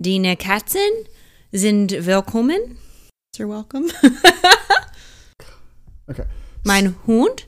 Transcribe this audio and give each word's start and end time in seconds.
Dina 0.00 0.34
Katzen 0.36 1.06
sind 1.52 1.92
willkommen. 2.06 2.78
You're 3.36 3.48
welcome. 3.48 3.90
Okay. 6.06 6.24
mein 6.64 6.94
Hund. 7.06 7.46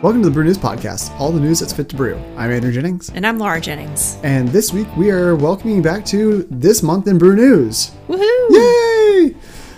Welcome 0.00 0.22
to 0.22 0.28
the 0.28 0.32
Brew 0.32 0.44
News 0.44 0.56
Podcast, 0.56 1.10
all 1.20 1.32
the 1.32 1.40
news 1.40 1.58
that's 1.60 1.72
fit 1.72 1.88
to 1.90 1.96
brew. 1.96 2.16
I'm 2.36 2.50
Andrew 2.52 2.70
Jennings, 2.72 3.10
And 3.10 3.26
I'm 3.26 3.38
Laura 3.38 3.60
Jennings. 3.60 4.16
and 4.22 4.48
this 4.48 4.72
week 4.72 4.86
we 4.96 5.10
are 5.10 5.34
welcoming 5.36 5.76
you 5.76 5.82
back 5.82 6.04
to 6.06 6.46
This 6.50 6.82
Month 6.82 7.08
in 7.08 7.18
Brew 7.18 7.34
News. 7.36 7.90
Woohoo! 8.08 8.50
Yay! 8.50 9.36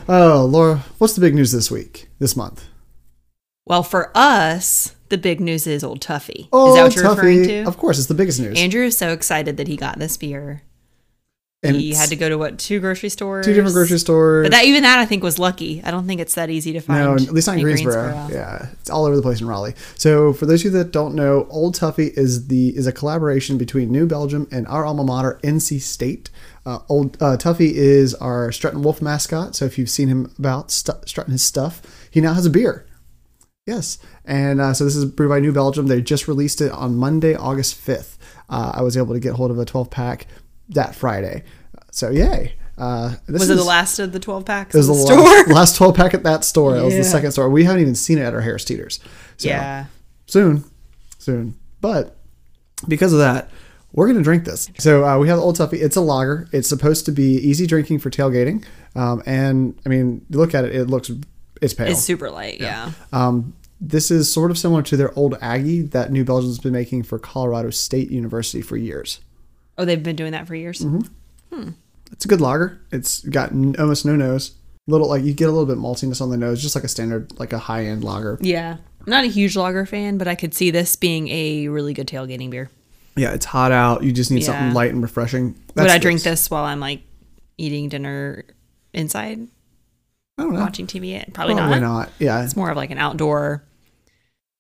Oh, 0.09 0.47
Laura, 0.49 0.85
what's 0.99 1.15
the 1.15 1.21
big 1.21 1.35
news 1.35 1.51
this 1.53 1.71
week, 1.71 2.09
this 2.21 2.37
month? 2.37 2.67
Well, 3.67 3.83
for 3.83 4.13
us, 4.15 4.95
the 5.11 5.19
big 5.19 5.41
news 5.41 5.67
is 5.67 5.85
Old 5.85 6.01
Tuffy. 6.01 6.49
Oh, 6.53 6.71
is 6.71 6.75
that 6.77 6.83
what 6.83 6.95
you're 6.97 7.05
Tuffy. 7.05 7.17
referring 7.17 7.43
to? 7.45 7.63
Of 7.65 7.77
course, 7.77 7.99
it's 7.99 8.09
the 8.09 8.15
biggest 8.15 8.41
news. 8.41 8.59
Andrew 8.59 8.85
is 8.85 8.97
so 8.97 9.13
excited 9.13 9.57
that 9.59 9.69
he 9.69 9.77
got 9.77 9.99
this 9.99 10.17
beer. 10.17 10.63
And 11.63 11.77
he 11.77 11.93
had 11.93 12.09
to 12.09 12.17
go 12.17 12.31
to 12.31 12.39
what 12.39 12.59
two 12.59 12.81
grocery 12.81 13.11
stores? 13.11 13.45
two 13.45 13.53
different 13.53 13.75
grocery 13.75 13.99
stores. 13.99 14.47
But 14.47 14.53
that 14.53 14.65
even 14.65 14.83
that 14.83 14.99
I 14.99 15.05
think 15.05 15.23
was 15.23 15.39
lucky. 15.39 15.83
I 15.85 15.91
don't 15.91 16.07
think 16.07 16.19
it's 16.19 16.35
that 16.35 16.49
easy 16.49 16.73
to 16.73 16.81
find. 16.81 17.05
No, 17.05 17.13
at 17.13 17.35
least 17.35 17.49
not 17.49 17.59
in 17.59 17.63
Greensboro. 17.63 18.29
Yeah, 18.31 18.69
it's 18.81 18.89
all 18.89 19.05
over 19.05 19.15
the 19.15 19.21
place 19.21 19.43
in 19.43 19.47
Raleigh. 19.47 19.75
So, 19.99 20.33
for 20.33 20.47
those 20.47 20.63
of 20.63 20.73
you 20.73 20.79
that 20.79 20.91
don't 20.91 21.15
know, 21.15 21.47
Old 21.51 21.75
Tuffy 21.75 22.17
is 22.17 22.47
the 22.47 22.75
is 22.75 22.87
a 22.87 22.93
collaboration 22.93 23.59
between 23.59 23.93
New 23.93 24.07
Belgium 24.07 24.49
and 24.51 24.67
our 24.69 24.87
alma 24.87 25.05
mater, 25.05 25.39
NC 25.43 25.83
State. 25.83 26.31
Uh, 26.65 26.79
Old 26.89 27.23
uh, 27.23 27.37
Tuffy 27.37 27.73
is 27.73 28.15
our 28.15 28.51
Strutting 28.53 28.81
Wolf 28.83 29.03
mascot. 29.03 29.55
So, 29.55 29.67
if 29.67 29.77
you've 29.77 29.91
seen 29.91 30.09
him 30.09 30.33
about 30.39 30.71
stu 30.71 30.93
strutting 31.05 31.33
his 31.33 31.43
stuff, 31.43 31.83
he 32.11 32.23
now 32.23 32.33
has 32.33 32.47
a 32.47 32.51
beer. 32.51 32.87
Yes, 33.71 33.99
and 34.25 34.61
uh, 34.61 34.75
so 34.75 34.85
this 34.85 34.97
is 34.97 35.05
brewed 35.05 35.29
by 35.31 35.39
New 35.39 35.53
Belgium. 35.53 35.87
They 35.87 36.03
just 36.03 36.27
released 36.27 36.61
it 36.61 36.73
on 36.73 36.97
Monday, 36.97 37.35
August 37.37 37.77
fifth. 37.77 38.19
Uh, 38.49 38.73
I 38.75 38.83
was 38.83 38.97
able 38.97 39.15
to 39.15 39.21
get 39.21 39.35
hold 39.35 39.51
of 39.53 39.59
a 39.59 39.65
twelve 39.65 39.91
pack 39.91 40.27
that 40.71 40.95
Friday. 40.95 41.45
So, 41.93 42.11
yay! 42.11 42.55
Uh, 42.77 43.11
this 43.27 43.41
Was 43.41 43.51
it 43.51 43.55
is- 43.55 43.59
the 43.61 43.65
last 43.65 43.99
of 43.99 44.13
the 44.13 44.19
twelve 44.21 44.45
packs? 44.45 44.75
it 44.75 44.79
was 44.79 44.89
the 44.89 44.95
the 44.95 45.01
store? 45.01 45.17
last, 45.19 45.49
last 45.53 45.77
12 45.77 45.95
pack 45.95 46.15
at 46.15 46.23
that 46.25 46.45
store. 46.45 46.77
It 46.77 46.83
was 46.83 46.95
the 46.95 47.05
second 47.05 47.33
store. 47.33 47.49
We 47.51 47.65
haven't 47.65 47.83
even 47.83 47.95
seen 47.95 48.19
it 48.19 48.23
at 48.23 48.35
our 48.35 48.41
Harris 48.41 48.65
Teeters. 48.65 49.01
So 49.37 49.49
yeah. 49.49 49.87
soon, 50.27 50.65
soon. 51.19 51.57
But 51.81 52.17
because 52.89 53.13
of 53.13 53.19
that, 53.19 53.51
we're 53.93 54.07
going 54.07 54.19
to 54.19 54.23
drink 54.25 54.45
this. 54.45 54.71
So 54.79 55.05
uh, 55.05 55.19
we 55.19 55.29
have 55.29 55.39
Old 55.39 55.57
Tuffy. 55.57 55.75
It's 55.83 55.97
a 55.97 56.01
lager. 56.01 56.49
It's 56.53 56.69
supposed 56.69 57.05
to 57.07 57.13
be 57.13 57.35
easy 57.35 57.67
drinking 57.67 57.99
for 57.99 58.09
tailgating. 58.11 58.65
Um, 58.95 59.23
and 59.27 59.79
I 59.85 59.89
mean, 59.89 60.25
look 60.31 60.55
at 60.55 60.65
it, 60.65 60.75
it 60.75 60.85
looks, 60.87 61.11
it's 61.61 61.75
pale. 61.75 61.89
It's 61.89 62.01
super 62.03 62.31
light. 62.31 62.61
Yeah. 62.61 62.93
Um, 63.13 63.55
this 63.81 64.11
is 64.11 64.33
sort 64.33 64.51
of 64.51 64.59
similar 64.59 64.83
to 64.83 64.97
their 64.97 65.17
old 65.19 65.37
Aggie 65.41 65.83
that 65.83 66.13
New 66.13 66.25
Belgium's 66.25 66.59
been 66.59 66.73
making 66.73 67.03
for 67.05 67.19
Colorado 67.19 67.71
State 67.71 68.11
University 68.11 68.61
for 68.63 68.77
years. 68.77 69.21
Oh, 69.79 69.85
they've 69.85 70.03
been 70.03 70.17
doing 70.17 70.33
that 70.33 70.47
for 70.47 70.55
years. 70.55 70.81
Mm-hmm. 70.81 71.71
It's 72.13 72.25
a 72.25 72.29
good 72.29 72.41
lager. 72.41 72.81
It's 72.93 73.21
got 73.21 73.53
n- 73.53 73.77
almost 73.79 74.05
no 74.05 74.17
nose. 74.17 74.53
Little 74.87 75.09
like 75.09 75.23
you 75.23 75.33
get 75.33 75.49
a 75.49 75.53
little 75.53 75.67
bit 75.67 75.79
maltiness 75.79 76.21
on 76.21 76.31
the 76.31 76.37
nose, 76.37 76.61
just 76.61 76.75
like 76.75 76.85
a 76.85 76.89
standard, 76.89 77.39
like 77.39 77.53
a 77.53 77.59
high 77.59 77.85
end 77.87 78.03
lager. 78.05 78.39
Yeah. 78.41 78.77
I'm 79.01 79.11
not 79.11 79.25
a 79.25 79.29
huge 79.29 79.57
lager 79.57 79.87
fan, 79.87 80.19
but 80.19 80.29
I 80.29 80.35
could 80.35 80.53
see 80.53 80.71
this 80.71 80.97
being 80.97 81.29
a 81.29 81.69
really 81.69 81.95
good 81.95 82.07
tailgating 82.09 82.51
beer. 82.51 82.69
Yeah, 83.17 83.33
it's 83.33 83.47
hot 83.47 83.73
out. 83.73 84.03
You 84.03 84.13
just 84.13 84.31
need 84.31 84.43
something 84.45 84.75
light 84.75 84.93
and 84.93 85.03
refreshing. 85.03 85.55
Would 85.55 85.75
That's 85.75 85.93
I 85.93 85.99
drink 85.99 86.23
this 86.23 86.51
while 86.51 86.65
I'm 86.65 86.81
like 86.81 87.03
eating 87.57 87.89
dinner 87.89 88.45
inside, 88.93 89.47
I 90.37 90.43
don't 90.43 90.53
know. 90.55 90.61
watching 90.61 90.87
TV? 90.87 91.13
Probably, 91.33 91.55
Probably 91.55 91.81
not. 91.81 91.81
not. 91.81 92.09
Yeah, 92.19 92.43
It's 92.45 92.57
more 92.57 92.71
of 92.71 92.77
like 92.77 92.91
an 92.91 92.99
outdoor. 92.99 93.65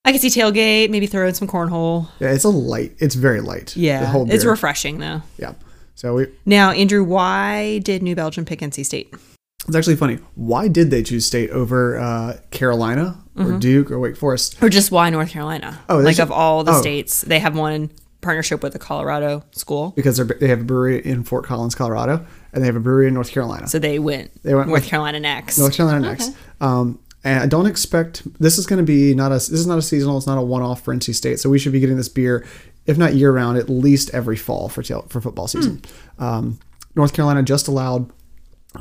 I 0.05 0.13
could 0.13 0.21
see 0.21 0.29
tailgate, 0.29 0.91
maybe 0.91 1.07
throw 1.07 1.27
in 1.27 1.35
some 1.35 1.49
cornhole. 1.49 2.09
yeah. 2.21 2.33
It's 2.33 2.45
a 2.45 2.49
light. 2.49 2.93
It's 2.99 3.15
very 3.15 3.41
light. 3.41 3.77
Yeah, 3.77 4.13
it's 4.29 4.45
refreshing 4.45 4.99
though. 4.99 5.23
yeah. 5.39 5.55
So 5.95 6.15
we, 6.15 6.29
Now, 6.47 6.71
Andrew, 6.71 7.05
why 7.05 7.79
did 7.81 8.03
New 8.03 8.17
Belgium 8.17 8.47
pick 8.47 8.61
NC 8.61 8.87
State? 8.87 9.13
it's 9.67 9.77
actually 9.77 9.97
funny. 9.97 10.19
Why 10.35 10.67
did 10.69 10.91
they 10.91 11.03
choose 11.03 11.27
state 11.27 11.51
over 11.51 11.99
uh, 11.99 12.39
Carolina 12.51 13.23
or 13.37 13.59
Duke 13.59 13.91
or 13.91 13.99
Wake 13.99 14.17
Forest? 14.17 14.63
Or 14.63 14.71
just 14.71 14.91
why 14.91 15.11
North 15.11 15.29
Carolina? 15.31 15.79
Oh, 15.89 15.97
like 15.97 16.17
there's- 16.17 16.19
of 16.21 16.33
all 16.33 16.65
the 16.65 16.73
oh. 16.73 16.81
states, 16.81 17.21
they 17.21 17.39
have 17.39 17.55
one 17.57 17.91
partnership 18.23 18.63
with 18.63 18.75
a 18.75 18.79
Colorado 18.79 19.45
school, 19.53 19.93
Because 19.97 20.17
they're, 20.17 20.27
they 20.27 20.49
have 20.49 20.61
a 20.61 20.65
brewery 20.65 21.05
in 21.05 21.23
Fort 21.25 21.45
Collins, 21.45 21.75
Colorado, 21.75 22.25
and 22.53 22.63
they 22.63 22.67
have 22.67 22.77
a 22.77 22.81
brewery 22.81 23.09
in 23.09 23.15
North 23.15 23.31
Carolina. 23.31 23.67
so 23.69 23.79
they 23.79 23.99
went. 23.99 24.43
They 24.43 24.55
went 24.55 24.69
North 24.69 24.87
Carolina 24.87 25.21
next. 25.21 25.59
North 25.59 25.75
Carolina 25.75 26.01
next. 26.01 26.35
Um, 26.61 26.99
and 27.25 27.41
I 27.43 27.47
don't 27.47 27.67
expect 27.67 28.23
this 28.41 28.59
is 28.59 28.67
going 28.67 28.79
to 28.79 28.85
be 28.85 29.15
not 29.15 29.31
a 29.33 29.35
this 29.35 29.51
is 29.51 29.67
not 29.67 29.79
a 29.79 29.83
seasonal. 29.83 30.17
It's 30.17 30.27
not 30.27 30.39
a 30.39 30.43
one 30.43 30.63
off 30.63 30.83
for 30.83 30.95
NC 30.95 31.15
State. 31.15 31.39
So 31.41 31.51
we 31.51 31.59
should 31.59 31.73
be 31.73 31.81
getting 31.81 31.97
this 31.97 32.09
beer, 32.09 32.47
if 32.87 32.97
not 32.99 33.15
year 33.15 33.33
round, 33.33 33.59
at 33.59 33.69
least 33.69 34.11
every 34.15 34.37
fall 34.37 34.69
for 34.69 34.83
tail, 34.83 35.03
for 35.09 35.21
football 35.21 35.47
season. 35.49 35.83
Um, 36.19 36.59
North 36.95 37.13
Carolina 37.13 37.43
just 37.43 37.69
allowed 37.69 38.11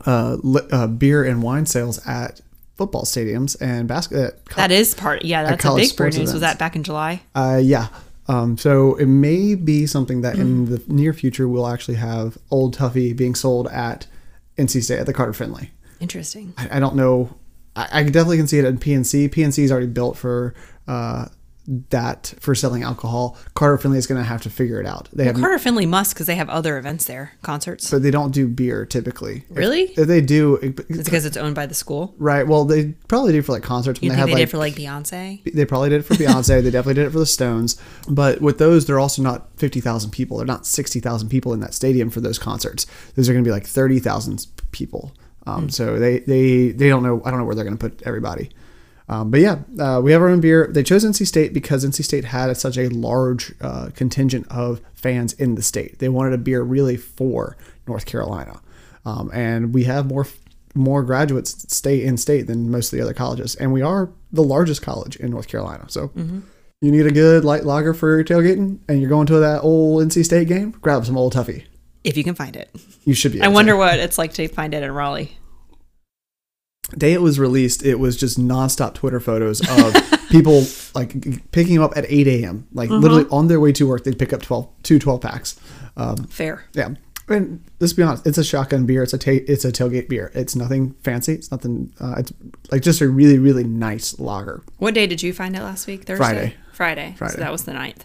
uh, 0.06 0.38
li- 0.42 0.68
uh, 0.72 0.88
beer 0.88 1.24
and 1.24 1.44
wine 1.44 1.66
sales 1.66 2.06
at 2.08 2.42
football 2.76 3.04
stadiums 3.04 3.58
and 3.62 3.88
basket. 3.88 4.40
that 4.56 4.72
is 4.72 4.96
part. 4.96 5.26
Yeah, 5.26 5.44
that's 5.44 5.66
a 5.66 5.76
big 5.76 6.14
news. 6.18 6.32
Was 6.32 6.42
that 6.42 6.58
back 6.58 6.76
in 6.76 6.84
July? 6.84 7.22
Uh, 7.36 7.60
yeah. 7.62 7.88
Um, 8.30 8.58
so 8.58 8.96
it 8.96 9.08
may 9.08 9.56
be 9.56 9.88
something 9.88 10.22
that 10.22 10.36
in 10.38 10.66
the 10.66 10.82
near 10.88 11.14
future 11.14 11.48
we'll 11.48 11.68
actually 11.68 11.96
have 11.96 12.38
Old 12.52 12.78
Tuffy 12.78 13.16
being 13.16 13.34
sold 13.34 13.68
at 13.70 14.06
NC 14.58 14.84
State 14.84 15.00
at 15.00 15.08
the 15.08 15.14
Carter 15.14 15.34
Finley. 15.34 15.72
Interesting. 16.00 16.54
I, 16.58 16.78
I 16.78 16.80
don't 16.80 16.96
know. 16.96 17.36
I, 17.92 18.00
I 18.00 18.04
definitely 18.04 18.38
can 18.38 18.48
see 18.48 18.60
it 18.60 18.66
in 18.66 18.78
PNC. 18.78 19.30
PNC 19.30 19.64
is 19.64 19.72
already 19.72 19.88
built 19.88 20.18
for 20.18 20.54
uh, 20.88 21.26
that 21.92 22.34
for 22.40 22.56
selling 22.56 22.82
alcohol. 22.82 23.38
Carter 23.54 23.78
Finley 23.78 24.00
is 24.00 24.08
going 24.08 24.20
to 24.20 24.28
have 24.28 24.42
to 24.42 24.50
figure 24.50 24.80
it 24.82 24.88
out. 24.88 25.08
They 25.14 25.26
have, 25.26 25.36
Carter 25.36 25.60
Finley 25.60 25.86
must 25.86 26.16
because 26.16 26.26
they 26.26 26.34
have 26.34 26.50
other 26.50 26.80
events 26.80 27.06
there, 27.06 27.34
concerts. 27.44 27.92
but 27.92 28.02
they 28.02 28.10
don't 28.10 28.32
do 28.34 28.48
beer 28.48 28.88
typically. 28.88 29.44
Really? 29.52 29.84
If, 29.84 30.08
they 30.08 30.20
do, 30.20 30.56
it- 30.56 30.80
It's 30.90 31.04
because 31.04 31.26
it's 31.26 31.38
owned 31.38 31.54
by 31.54 31.68
the 31.68 31.76
school. 31.76 32.16
right? 32.18 32.48
Well, 32.48 32.66
they 32.66 32.94
probably 33.08 33.34
do 33.34 33.44
for 33.44 33.52
like 33.52 33.62
concerts 33.62 34.02
when 34.02 34.06
You 34.08 34.12
they 34.14 34.18
have 34.18 34.28
they 34.30 34.34
like 34.34 34.40
did 34.40 34.48
it 34.48 34.52
for 34.52 34.58
like 34.58 34.74
Beyonce? 34.74 35.54
they 35.54 35.66
probably 35.66 35.90
did 35.90 36.00
it 36.00 36.06
for 36.06 36.16
Beyonce. 36.16 36.64
they 36.64 36.72
definitely 36.72 36.96
did 36.96 37.06
it 37.06 37.12
for 37.12 37.20
the 37.20 37.26
Stones. 37.28 37.80
But 38.10 38.42
with 38.42 38.58
those, 38.58 38.88
they're 38.88 39.00
also 39.00 39.22
not 39.22 39.48
fifty 39.58 39.80
thousand 39.80 40.10
people. 40.10 40.38
They're 40.38 40.48
not 40.48 40.66
sixty 40.66 41.00
thousand 41.00 41.30
people 41.30 41.54
in 41.54 41.60
that 41.60 41.76
stadium 41.76 42.10
for 42.10 42.20
those 42.20 42.40
concerts. 42.40 42.88
Those 43.16 43.30
are 43.30 43.34
going 43.34 43.44
to 43.44 43.48
be 43.48 43.52
like 43.54 43.68
thirty 43.68 44.00
thousand 44.00 44.48
people. 44.72 45.12
Um, 45.46 45.70
So 45.70 45.98
they 46.00 46.20
they 46.20 46.70
they 46.72 46.90
don't 46.90 47.04
know. 47.04 47.22
I 47.26 47.32
don't 47.32 47.40
know 47.40 47.46
where 47.46 47.56
they're 47.56 47.66
going 47.66 47.78
to 47.78 47.90
put 47.90 48.02
everybody. 48.04 48.50
Um, 49.08 49.32
but 49.32 49.40
yeah, 49.40 49.60
uh, 49.80 50.00
we 50.04 50.12
have 50.12 50.22
our 50.22 50.30
own 50.30 50.40
beer. 50.40 50.70
They 50.72 50.84
chose 50.84 51.04
NC 51.04 51.26
State 51.26 51.52
because 51.52 51.84
NC 51.84 52.04
State 52.04 52.26
had 52.26 52.56
such 52.58 52.78
a 52.78 52.90
large 52.90 53.54
uh, 53.60 53.90
contingent 53.96 54.46
of 54.52 54.82
fans 54.94 55.34
in 55.34 55.56
the 55.56 55.64
state. 55.64 55.98
They 55.98 56.10
wanted 56.10 56.34
a 56.34 56.38
beer 56.38 56.62
really 56.62 56.96
for 56.96 57.58
North 57.88 58.06
Carolina, 58.06 58.62
um, 59.06 59.32
and 59.34 59.74
we 59.74 59.86
have 59.86 60.06
more 60.06 60.28
more 60.76 61.02
graduates 61.02 61.66
stay 61.76 62.04
in 62.04 62.18
state 62.18 62.46
than 62.46 62.70
most 62.70 62.94
of 62.94 62.98
the 62.98 63.04
other 63.04 63.16
colleges, 63.16 63.56
and 63.56 63.74
we 63.74 63.82
are 63.82 64.12
the 64.32 64.44
largest 64.44 64.84
college 64.84 65.16
in 65.16 65.32
North 65.32 65.48
Carolina. 65.48 65.86
So 65.88 66.12
you 66.82 66.92
need 66.92 67.08
a 67.08 67.12
good 67.12 67.44
light 67.44 67.66
lager 67.66 67.96
for 67.96 68.10
your 68.16 68.24
tailgating, 68.24 68.78
and 68.88 69.02
you're 69.02 69.10
going 69.10 69.26
to 69.28 69.40
that 69.40 69.62
old 69.64 70.04
NC 70.04 70.24
State 70.24 70.48
game. 70.48 70.72
Grab 70.82 71.04
some 71.06 71.18
old 71.18 71.34
Tuffy 71.34 71.64
if 72.04 72.18
you 72.18 72.24
can 72.24 72.36
find 72.36 72.56
it. 72.56 72.70
You 73.06 73.14
should 73.14 73.34
be. 73.34 73.42
I 73.42 73.48
wonder 73.48 73.76
what 73.76 74.00
it's 74.00 74.18
like 74.18 74.34
to 74.34 74.48
find 74.48 74.74
it 74.74 74.84
in 74.84 74.92
Raleigh. 74.92 75.38
Day 76.98 77.14
it 77.14 77.22
was 77.22 77.40
released, 77.40 77.86
it 77.86 78.00
was 78.00 78.18
just 78.18 78.40
nonstop 78.40 78.96
Twitter 78.96 79.20
photos 79.20 79.62
of 79.62 79.96
people 80.30 80.64
like 80.96 81.52
picking 81.52 81.76
them 81.76 81.84
up 81.84 81.96
at 81.96 82.06
8 82.08 82.28
a.m. 82.28 82.68
Like 82.74 82.90
mm-hmm. 82.90 83.02
literally 83.02 83.26
on 83.32 83.48
their 83.48 83.60
way 83.60 83.72
to 83.74 83.88
work, 83.88 84.04
they'd 84.04 84.18
pick 84.18 84.34
up 84.34 84.42
12, 84.42 84.68
two 84.82 84.98
12 84.98 85.22
packs. 85.22 85.60
Um, 85.98 86.18
Fair. 86.26 86.66
Yeah. 86.74 86.96
And 87.28 87.64
let's 87.80 87.94
be 87.94 88.02
honest, 88.02 88.26
it's 88.26 88.40
a 88.40 88.44
shotgun 88.44 88.88
beer. 88.88 89.04
It's 89.04 89.14
a 89.14 89.20
ta- 89.20 89.46
it's 89.48 89.64
a 89.64 89.72
tailgate 89.72 90.10
beer. 90.10 90.32
It's 90.34 90.56
nothing 90.56 90.94
fancy. 91.04 91.34
It's 91.34 91.52
nothing. 91.52 91.94
Uh, 92.00 92.16
it's 92.18 92.34
like 92.72 92.82
just 92.82 93.02
a 93.02 93.08
really 93.08 93.38
really 93.38 93.64
nice 93.64 94.20
lager. 94.20 94.64
What 94.78 94.96
day 94.96 95.06
did 95.06 95.22
you 95.22 95.32
find 95.32 95.56
it 95.56 95.62
last 95.62 95.86
week? 95.86 96.06
Thursday. 96.06 96.24
Friday. 96.24 96.56
Friday. 96.74 97.14
Friday. 97.18 97.34
So 97.36 97.40
that 97.40 97.52
was 97.52 97.66
the 97.66 97.74
9th. 97.74 98.02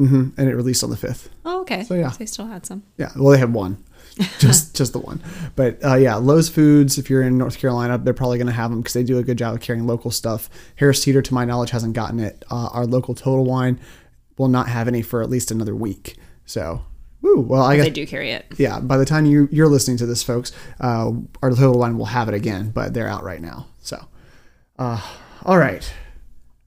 Mm-hmm. 0.00 0.40
And 0.40 0.48
it 0.48 0.54
released 0.56 0.82
on 0.82 0.90
the 0.90 0.96
fifth. 0.96 1.28
Oh, 1.44 1.60
okay. 1.62 1.84
So 1.84 1.94
yeah, 1.94 2.10
they 2.10 2.26
still 2.26 2.46
had 2.46 2.64
some. 2.64 2.82
Yeah, 2.96 3.10
well, 3.16 3.32
they 3.32 3.38
had 3.38 3.52
one, 3.52 3.84
just 4.38 4.74
just 4.74 4.92
the 4.92 4.98
one. 4.98 5.22
But 5.56 5.84
uh, 5.84 5.96
yeah, 5.96 6.14
Lowe's 6.16 6.48
Foods. 6.48 6.96
If 6.96 7.10
you're 7.10 7.22
in 7.22 7.36
North 7.36 7.58
Carolina, 7.58 7.98
they're 7.98 8.14
probably 8.14 8.38
going 8.38 8.46
to 8.46 8.52
have 8.52 8.70
them 8.70 8.80
because 8.80 8.94
they 8.94 9.04
do 9.04 9.18
a 9.18 9.22
good 9.22 9.38
job 9.38 9.54
of 9.54 9.60
carrying 9.60 9.86
local 9.86 10.10
stuff. 10.10 10.48
Harris 10.76 11.04
Teeter, 11.04 11.22
to 11.22 11.34
my 11.34 11.44
knowledge, 11.44 11.70
hasn't 11.70 11.92
gotten 11.92 12.18
it. 12.18 12.44
Uh, 12.50 12.68
our 12.72 12.86
local 12.86 13.14
Total 13.14 13.44
Wine 13.44 13.78
will 14.38 14.48
not 14.48 14.68
have 14.68 14.88
any 14.88 15.02
for 15.02 15.22
at 15.22 15.28
least 15.28 15.50
another 15.50 15.74
week. 15.74 16.16
So 16.46 16.82
Ooh, 17.24 17.40
well, 17.40 17.62
I 17.62 17.76
guess 17.76 17.84
they 17.84 17.90
do 17.90 18.06
carry 18.06 18.30
it. 18.30 18.46
Yeah, 18.56 18.80
by 18.80 18.96
the 18.96 19.04
time 19.04 19.26
you 19.26 19.48
you're 19.52 19.68
listening 19.68 19.98
to 19.98 20.06
this, 20.06 20.22
folks, 20.22 20.52
uh, 20.80 21.12
our 21.42 21.50
little 21.50 21.78
one 21.78 21.98
will 21.98 22.06
have 22.06 22.28
it 22.28 22.34
again, 22.34 22.70
but 22.70 22.94
they're 22.94 23.08
out 23.08 23.22
right 23.22 23.40
now. 23.40 23.66
So, 23.80 24.02
uh, 24.78 25.00
all 25.44 25.58
right. 25.58 25.92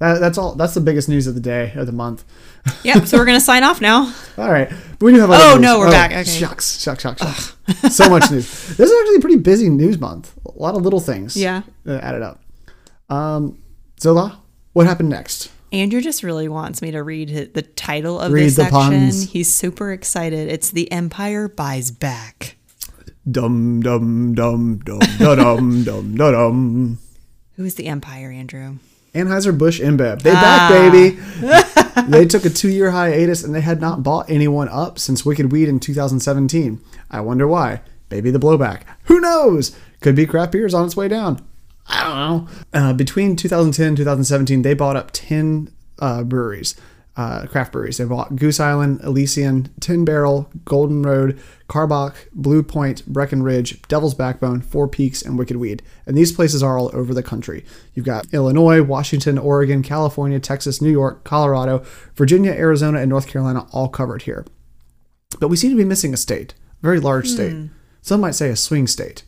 That, 0.03 0.19
that's 0.19 0.37
all. 0.37 0.53
That's 0.55 0.73
the 0.73 0.81
biggest 0.81 1.07
news 1.07 1.27
of 1.27 1.33
the 1.35 1.39
day 1.39 1.71
of 1.75 1.85
the 1.85 1.93
month. 1.93 2.23
Yep. 2.83 3.07
So 3.07 3.17
we're 3.17 3.25
gonna 3.25 3.41
sign 3.41 3.63
off 3.63 3.81
now. 3.81 4.13
All 4.37 4.49
right, 4.49 4.69
but 4.69 5.01
we 5.05 5.11
do 5.13 5.19
have. 5.19 5.29
Oh, 5.31 5.53
news. 5.55 5.61
no, 5.61 5.79
we're 5.79 5.91
back. 5.91 6.11
Okay. 6.11 6.23
Shucks, 6.23 6.81
shucks, 6.81 7.01
shucks, 7.03 7.21
shucks. 7.21 7.93
so 7.95 8.09
much 8.09 8.31
news. 8.31 8.45
This 8.77 8.89
is 8.89 9.01
actually 9.01 9.17
a 9.17 9.19
pretty 9.19 9.35
busy 9.37 9.67
news 9.69 9.99
month. 9.99 10.33
A 10.45 10.51
lot 10.57 10.73
of 10.75 10.81
little 10.81 11.01
things. 11.01 11.35
Yeah. 11.35 11.63
added 11.85 12.21
up. 12.21 12.41
Um, 13.09 13.61
Zola, 13.99 14.39
what 14.71 14.85
happened 14.87 15.09
next? 15.09 15.51
Andrew 15.73 15.99
just 15.99 16.23
really 16.23 16.47
wants 16.47 16.81
me 16.81 16.91
to 16.91 17.03
read 17.03 17.53
the 17.53 17.61
title 17.63 18.17
of 18.19 18.31
Read 18.31 18.43
this 18.45 18.55
the 18.55 18.63
section. 18.63 18.79
puns. 18.79 19.29
He's 19.31 19.53
super 19.53 19.91
excited. 19.91 20.49
It's 20.49 20.71
The 20.71 20.89
Empire 20.89 21.49
Buys 21.49 21.91
Back. 21.91 22.55
Dum 23.29 23.81
dum 23.81 24.35
dum 24.35 24.79
dum 24.85 24.99
dum 25.17 25.83
dum 25.83 26.15
da 26.15 26.31
dum. 26.31 26.97
Who 27.57 27.65
is 27.65 27.75
the 27.75 27.87
Empire, 27.87 28.31
Andrew? 28.31 28.77
Anheuser 29.13 29.55
Busch 29.57 29.79
InBev. 29.79 30.21
They 30.23 30.31
Ah. 30.31 30.33
back, 30.33 30.71
baby. 30.71 31.19
they 32.09 32.25
took 32.25 32.45
a 32.45 32.49
two-year 32.49 32.91
hiatus 32.91 33.43
and 33.43 33.53
they 33.53 33.61
had 33.61 33.79
not 33.79 34.01
bought 34.03 34.29
anyone 34.29 34.67
up 34.69 34.97
since 34.97 35.25
Wicked 35.25 35.51
Weed 35.51 35.69
in 35.69 35.79
2017. 35.79 36.79
I 37.11 37.21
wonder 37.21 37.47
why. 37.47 37.81
Maybe 38.09 38.31
the 38.31 38.39
blowback. 38.39 38.81
Who 39.03 39.19
knows? 39.19 39.75
Could 40.01 40.15
be 40.15 40.25
craft 40.25 40.51
beers 40.51 40.73
on 40.73 40.85
its 40.85 40.95
way 40.95 41.07
down. 41.07 41.41
I 41.87 42.03
don't 42.03 42.15
know. 42.17 42.47
Uh, 42.73 42.93
between 42.93 43.35
2010 43.35 43.87
and 43.89 43.97
2017, 43.97 44.61
they 44.61 44.73
bought 44.73 44.95
up 44.95 45.09
10 45.11 45.69
uh, 45.99 46.23
breweries, 46.23 46.75
uh, 47.15 47.45
craft 47.45 47.71
breweries. 47.71 47.97
They 47.97 48.05
bought 48.05 48.35
Goose 48.35 48.59
Island, 48.59 49.01
Elysian, 49.03 49.71
10 49.79 50.03
Barrel, 50.03 50.49
Golden 50.65 51.03
Road, 51.03 51.39
Karbach, 51.67 52.15
Blue 52.33 52.63
Point, 52.63 53.05
Breckenridge, 53.05 53.81
Devil's 53.83 54.15
Backbone, 54.15 54.61
Four 54.61 54.87
Peaks, 54.87 55.21
and 55.21 55.37
Wicked 55.37 55.57
Weed. 55.57 55.83
And 56.05 56.17
these 56.17 56.31
places 56.31 56.63
are 56.63 56.77
all 56.77 56.89
over 56.93 57.13
the 57.13 57.23
country. 57.23 57.63
You've 57.93 58.05
got 58.05 58.33
Illinois, 58.33 58.81
Washington, 58.81 59.37
Oregon, 59.37 59.83
California, 59.83 60.39
Texas, 60.39 60.81
New 60.81 60.91
York, 60.91 61.23
Colorado, 61.23 61.83
Virginia, 62.15 62.51
Arizona, 62.51 62.99
and 62.99 63.09
North 63.09 63.27
Carolina 63.27 63.67
all 63.71 63.89
covered 63.89 64.23
here. 64.23 64.45
But 65.39 65.49
we 65.49 65.57
seem 65.57 65.71
to 65.71 65.77
be 65.77 65.85
missing 65.85 66.13
a 66.13 66.17
state, 66.17 66.53
a 66.81 66.81
very 66.81 66.99
large 66.99 67.27
state. 67.27 67.53
Some 68.01 68.21
might 68.21 68.35
say 68.35 68.49
a 68.49 68.55
swing 68.55 68.87
state. 68.87 69.23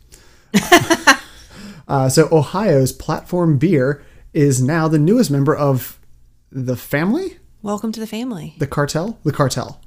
uh, 1.88 2.08
so 2.08 2.28
Ohio's 2.30 2.92
platform 2.92 3.58
beer 3.58 4.04
is 4.32 4.62
now 4.62 4.86
the 4.86 4.98
newest 4.98 5.30
member 5.30 5.56
of 5.56 5.98
the 6.50 6.76
family, 6.76 7.38
Welcome 7.62 7.92
to 7.92 8.00
the 8.00 8.06
family. 8.06 8.54
the 8.58 8.66
cartel, 8.66 9.18
the 9.24 9.32
cartel. 9.32 9.80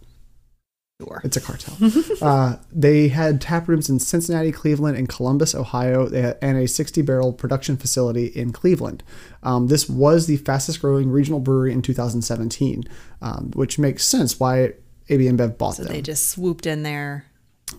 Sure. 1.01 1.21
It's 1.23 1.37
a 1.37 1.41
cartel. 1.41 1.77
uh, 2.21 2.57
they 2.73 3.07
had 3.07 3.39
tap 3.39 3.69
rooms 3.69 3.89
in 3.89 3.99
Cincinnati, 3.99 4.51
Cleveland, 4.51 4.97
and 4.97 5.07
Columbus, 5.07 5.55
Ohio, 5.55 6.07
they 6.09 6.21
had, 6.23 6.37
and 6.41 6.57
a 6.57 6.67
60 6.67 7.01
barrel 7.03 7.31
production 7.31 7.77
facility 7.77 8.25
in 8.25 8.51
Cleveland. 8.51 9.01
Um, 9.41 9.67
this 9.67 9.87
was 9.87 10.27
the 10.27 10.35
fastest 10.37 10.81
growing 10.81 11.09
regional 11.09 11.39
brewery 11.39 11.71
in 11.71 11.81
2017, 11.81 12.83
um, 13.21 13.51
which 13.55 13.79
makes 13.79 14.03
sense 14.05 14.41
why 14.41 14.73
AB 15.07 15.23
InBev 15.23 15.57
bought 15.57 15.75
So 15.75 15.83
them. 15.83 15.93
they 15.93 16.01
just 16.01 16.27
swooped 16.27 16.65
in 16.65 16.83
there. 16.83 17.25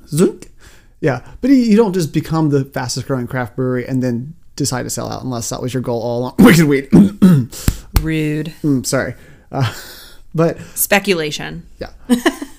Zunk. 0.07 0.49
Yeah, 1.03 1.21
but 1.43 1.51
you- 1.51 1.57
you 1.57 1.77
don't 1.77 1.93
just 1.93 2.15
become 2.15 2.49
the 2.49 2.65
fastest 2.65 3.07
growing 3.07 3.27
craft 3.27 3.55
brewery 3.55 3.87
and 3.87 4.03
then 4.03 4.35
decide 4.57 4.85
to 4.85 4.91
sell 4.91 5.11
out 5.13 5.23
unless 5.25 5.51
that 5.51 5.61
was 5.61 5.75
your 5.75 5.83
goal 5.83 6.01
all 6.01 6.19
along. 6.21 6.35
Wicked 6.39 6.65
weed. 6.65 6.89
Rude. 8.01 8.55
Mm, 8.63 8.87
sorry, 8.87 9.15
uh, 9.53 9.75
but 10.35 10.61
Speculation. 10.75 11.67
yeah, 11.79 11.91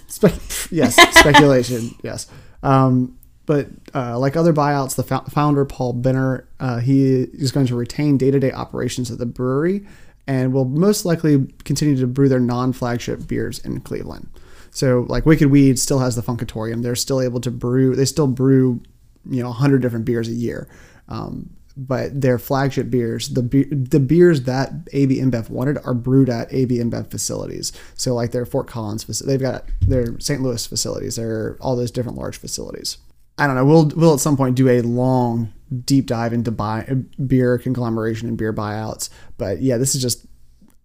Spe- 0.08 0.70
yes, 0.72 0.96
speculation. 1.20 1.92
Yes, 2.04 2.28
um, 2.64 3.18
but 3.46 3.68
uh, 3.94 4.18
like 4.20 4.36
other 4.36 4.54
buyouts, 4.54 4.96
the 4.96 5.04
fou- 5.04 5.26
founder 5.30 5.66
Paul 5.66 5.94
Benner, 5.94 6.48
uh, 6.60 6.80
he 6.80 7.24
is 7.24 7.52
going 7.52 7.66
to 7.68 7.76
retain 7.76 8.18
day 8.18 8.32
to 8.32 8.40
day 8.40 8.52
operations 8.52 9.10
at 9.12 9.18
the 9.18 9.26
brewery 9.26 9.86
and 10.28 10.54
will 10.54 10.66
most 10.66 11.04
likely 11.06 11.48
continue 11.66 11.98
to 11.98 12.08
brew 12.08 12.30
their 12.30 12.40
non 12.40 12.72
flagship 12.74 13.28
beers 13.28 13.60
in 13.60 13.82
Cleveland. 13.82 14.30
So, 14.70 15.06
like 15.10 15.26
Wicked 15.26 15.50
Weed 15.52 15.80
still 15.80 16.00
has 16.00 16.16
the 16.16 16.22
Funkatorium. 16.22 16.82
They're 16.84 16.96
still 16.96 17.20
able 17.20 17.42
to 17.42 17.52
brew. 17.52 17.96
They 17.96 18.06
still 18.06 18.28
brew, 18.28 18.82
you 19.30 19.42
know, 19.44 19.52
hundred 19.52 19.82
different 19.82 20.06
beers 20.06 20.30
a 20.30 20.34
year. 20.34 20.70
Um, 21.10 21.50
but 21.78 22.22
their 22.22 22.38
flagship 22.38 22.90
beers, 22.90 23.30
the 23.30 23.44
be- 23.44 23.64
the 23.64 24.00
beers 24.00 24.44
that 24.44 24.72
AB 24.94 25.20
InBev 25.20 25.50
wanted, 25.50 25.78
are 25.86 25.94
brewed 25.94 26.30
at 26.30 26.52
AB 26.54 26.78
InBev 26.78 27.10
facilities. 27.10 27.72
So, 27.96 28.14
like 28.14 28.32
their 28.32 28.46
Fort 28.46 28.68
Collins, 28.68 29.06
they've 29.20 29.42
got 29.42 29.66
their 29.82 30.20
St. 30.20 30.42
Louis 30.42 30.66
facilities. 30.66 31.16
They're 31.16 31.58
all 31.62 31.76
those 31.76 31.92
different 31.92 32.18
large 32.18 32.38
facilities. 32.38 32.98
I 33.38 33.48
don't 33.48 33.56
know. 33.56 33.66
We'll 33.66 33.92
we'll 33.96 34.14
at 34.14 34.20
some 34.20 34.38
point 34.38 34.56
do 34.56 34.70
a 34.70 34.82
long 34.82 35.52
deep 35.86 36.06
dive 36.06 36.34
into 36.34 36.52
buy 36.52 36.84
beer 37.26 37.58
conglomeration 37.58 38.28
and 38.28 38.38
beer 38.38 38.54
buyouts. 38.54 39.10
But 39.38 39.62
yeah, 39.62 39.78
this 39.78 39.96
is 39.96 40.02
just 40.02 40.26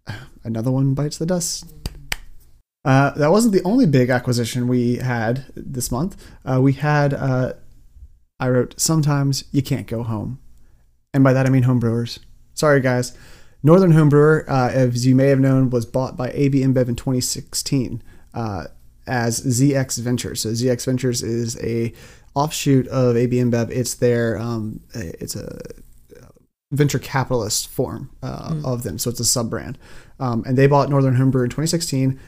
another 0.44 0.71
one 0.71 0.94
bites 0.94 1.19
the 1.19 1.27
dust. 1.27 1.73
Uh, 2.87 3.11
that 3.15 3.32
wasn't 3.32 3.53
the 3.53 3.65
only 3.65 3.85
big 3.85 4.11
acquisition 4.11 4.69
we 4.69 4.97
had 4.97 5.44
this 5.56 5.91
month. 5.91 6.17
Uh, 6.44 6.61
we 6.62 6.73
had, 6.73 7.12
uh, 7.12 7.53
I 8.39 8.49
wrote, 8.49 8.79
sometimes 8.79 9.43
you 9.50 9.61
can't 9.61 9.89
go 9.89 10.05
home. 10.05 10.39
And 11.17 11.25
by 11.25 11.33
that 11.33 11.47
I 11.47 11.49
mean 11.49 11.65
homebrewers. 11.65 12.19
Sorry, 12.53 12.83
guys. 12.83 13.17
Northern 13.63 13.95
Homebrewer, 13.95 14.47
uh, 14.49 14.69
as 14.71 15.07
you 15.07 15.15
may 15.15 15.29
have 15.29 15.41
known, 15.41 15.71
was 15.71 15.87
bought 15.87 16.15
by 16.15 16.31
AB 16.35 16.61
InBev 16.61 16.89
in 16.89 16.95
2016 16.95 18.03
uh, 18.35 18.65
as 19.07 19.41
ZX 19.41 19.99
Ventures. 20.01 20.43
So 20.43 20.51
ZX 20.51 20.85
Ventures 20.85 21.23
is 21.23 21.59
a 21.63 21.95
offshoot 22.35 22.87
of 22.89 23.17
AB 23.17 23.39
InBev. 23.39 23.71
It's 23.71 23.95
their, 23.95 24.39
um, 24.39 24.81
it's 24.93 25.35
a 25.35 25.59
venture 26.71 26.99
capitalist 26.99 27.69
form 27.69 28.11
uh, 28.23 28.61
of 28.63 28.83
them. 28.83 28.99
So 28.99 29.09
it's 29.09 29.21
a 29.21 29.25
sub 29.25 29.49
brand. 29.49 29.79
Um, 30.21 30.45
and 30.47 30.59
they 30.59 30.67
bought 30.67 30.91
Northern 30.91 31.15
Homebrew 31.15 31.45
in 31.45 31.49
2016. 31.49 32.21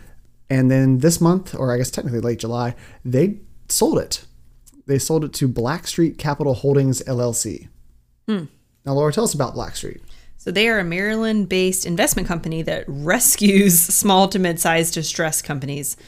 And 0.49 0.71
then 0.71 1.01
this 1.01 1.21
month, 1.21 1.55
or 1.55 1.75
I 1.75 1.77
guess 1.77 1.91
technically 1.91 2.21
late 2.21 2.39
July, 2.39 2.75
they 3.05 3.37
sold 3.69 3.99
it. 3.99 4.25
They 4.87 4.99
sold 4.99 5.25
it 5.25 5.35
to 5.35 5.47
Blackstreet 5.47 6.17
Capital 6.17 6.55
Holdings 6.55 7.03
LLC. 7.03 7.69
Now, 8.89 8.95
Laura, 8.95 9.13
tell 9.13 9.25
us 9.25 9.35
about 9.35 9.55
Blackstreet. 9.55 10.01
So 10.39 10.51
they 10.51 10.67
are 10.67 10.79
a 10.79 10.85
Maryland-based 10.85 11.85
investment 11.85 12.27
company 12.27 12.63
that 12.63 12.87
rescues 12.89 13.79
small 13.79 14.29
to 14.29 14.39
mid-sized 14.39 14.95
distressed 14.95 15.45
companies. 15.45 15.99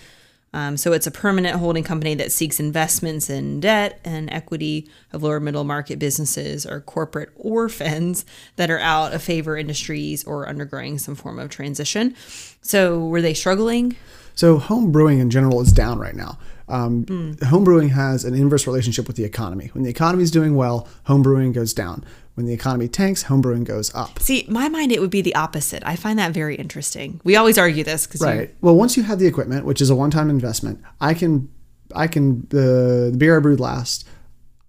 Um, 0.54 0.78
so 0.78 0.94
it's 0.94 1.06
a 1.06 1.10
permanent 1.10 1.56
holding 1.56 1.84
company 1.84 2.14
that 2.14 2.32
seeks 2.32 2.58
investments 2.58 3.28
in 3.28 3.60
debt 3.60 4.00
and 4.02 4.32
equity 4.32 4.88
of 5.12 5.22
lower 5.22 5.40
middle 5.40 5.64
market 5.64 5.98
businesses 5.98 6.64
or 6.64 6.80
corporate 6.80 7.28
orphans 7.36 8.24
that 8.56 8.70
are 8.70 8.80
out 8.80 9.12
of 9.12 9.22
favor 9.22 9.58
industries 9.58 10.24
or 10.24 10.48
undergoing 10.48 10.96
some 10.96 11.14
form 11.14 11.38
of 11.38 11.50
transition. 11.50 12.16
So 12.62 12.98
were 12.98 13.20
they 13.20 13.34
struggling? 13.34 13.94
So, 14.34 14.58
home 14.58 14.90
brewing 14.90 15.18
in 15.18 15.28
general 15.28 15.60
is 15.60 15.70
down 15.70 15.98
right 15.98 16.14
now. 16.14 16.38
Um, 16.70 17.36
Home 17.44 17.64
brewing 17.64 17.90
has 17.90 18.24
an 18.24 18.34
inverse 18.34 18.66
relationship 18.66 19.06
with 19.06 19.16
the 19.16 19.24
economy. 19.24 19.70
When 19.72 19.84
the 19.84 19.90
economy 19.90 20.22
is 20.22 20.30
doing 20.30 20.54
well, 20.54 20.88
home 21.04 21.22
brewing 21.22 21.52
goes 21.52 21.74
down. 21.74 22.04
When 22.34 22.46
the 22.46 22.52
economy 22.54 22.88
tanks, 22.88 23.24
home 23.24 23.40
brewing 23.40 23.64
goes 23.64 23.94
up. 23.94 24.18
See, 24.20 24.46
my 24.48 24.68
mind 24.68 24.92
it 24.92 25.00
would 25.00 25.10
be 25.10 25.20
the 25.20 25.34
opposite. 25.34 25.82
I 25.84 25.96
find 25.96 26.18
that 26.18 26.32
very 26.32 26.56
interesting. 26.56 27.20
We 27.24 27.36
always 27.36 27.58
argue 27.58 27.84
this 27.84 28.06
because 28.06 28.22
Right. 28.22 28.54
Well, 28.60 28.76
once 28.76 28.96
you 28.96 29.02
have 29.02 29.18
the 29.18 29.26
equipment, 29.26 29.66
which 29.66 29.80
is 29.80 29.90
a 29.90 29.94
one-time 29.94 30.30
investment, 30.30 30.80
I 31.00 31.12
can, 31.14 31.50
I 31.94 32.06
can 32.06 32.46
the, 32.50 33.08
the 33.10 33.16
beer 33.18 33.36
I 33.36 33.40
brewed 33.40 33.60
last. 33.60 34.06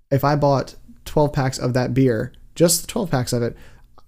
If 0.10 0.24
I 0.24 0.36
bought 0.36 0.75
twelve 1.05 1.31
packs 1.34 1.58
of 1.58 1.74
that 1.74 1.93
beer, 1.93 2.34
just 2.55 2.81
the 2.81 2.88
twelve 2.88 3.10
packs 3.12 3.31
of 3.31 3.41
it, 3.43 3.55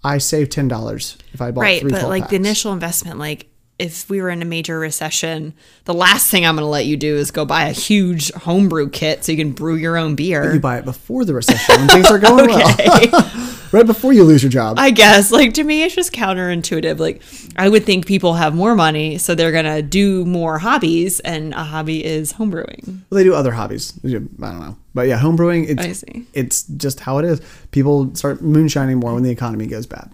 I 0.04 0.18
save 0.18 0.50
ten 0.50 0.68
dollars. 0.68 1.18
If 1.32 1.42
I 1.42 1.52
bought 1.52 1.62
right 1.62 1.80
three 1.82 1.92
but 1.92 2.00
12 2.00 2.10
like 2.10 2.30
the 2.30 2.36
initial 2.36 2.74
investment 2.74 3.20
like 3.20 3.48
if 3.84 4.10
we 4.10 4.22
were 4.22 4.30
in 4.30 4.42
a 4.42 4.46
major 4.46 4.80
recession 4.80 5.54
the 5.86 5.94
last 5.94 6.32
thing 6.32 6.46
i'm 6.46 6.56
going 6.56 6.64
to 6.64 6.70
let 6.70 6.86
you 6.86 6.96
do 6.96 7.16
is 7.18 7.32
go 7.32 7.44
buy 7.46 7.66
a 7.66 7.72
huge 7.74 8.32
homebrew 8.34 8.90
kit 8.90 9.24
so 9.24 9.32
you 9.32 9.38
can 9.38 9.52
brew 9.52 9.76
your 9.76 9.98
own 9.98 10.16
beer. 10.16 10.54
you 10.54 10.60
buy 10.60 10.78
it 10.78 10.86
before 10.86 11.26
the 11.26 11.34
recession 11.34 11.76
when 11.76 11.88
things 11.90 12.10
are 12.10 12.20
going 12.20 12.48
well, 12.50 13.32
right 13.74 13.86
before 13.86 14.14
you 14.14 14.24
lose 14.24 14.42
your 14.42 14.50
job. 14.50 14.80
i 14.80 14.90
guess 14.90 15.32
like 15.32 15.54
to 15.54 15.64
me 15.64 15.84
it's 15.84 15.96
just 15.96 16.14
counterintuitive 16.14 16.98
like 17.00 17.22
i 17.58 17.68
would 17.68 17.84
think 17.84 18.06
people 18.06 18.34
have 18.36 18.56
more 18.56 18.76
money 18.76 19.18
so 19.18 19.36
they're 19.36 19.52
going 19.52 19.66
to 19.66 19.82
do 19.82 20.24
more 20.26 20.60
hobbies 20.60 21.20
and 21.22 21.54
a 21.54 21.64
hobby 21.64 22.04
is 22.04 22.34
homebrewing 22.34 22.88
Well, 23.10 23.18
they 23.18 23.24
do 23.24 23.34
other 23.34 23.52
hobbies. 23.52 24.00
I 24.06 24.10
don't 24.12 24.40
know, 24.40 24.78
but 24.94 25.08
yeah, 25.08 25.20
homebrewing. 25.20 25.70
It's, 25.70 25.82
I 25.82 25.92
see. 25.92 26.26
It's 26.34 26.64
just 26.64 27.00
how 27.02 27.18
it 27.18 27.26
is. 27.26 27.42
People 27.72 28.14
start 28.16 28.42
moonshining 28.42 29.00
more 29.00 29.14
when 29.14 29.24
the 29.24 29.30
economy 29.32 29.68
goes 29.68 29.86
bad. 29.86 30.12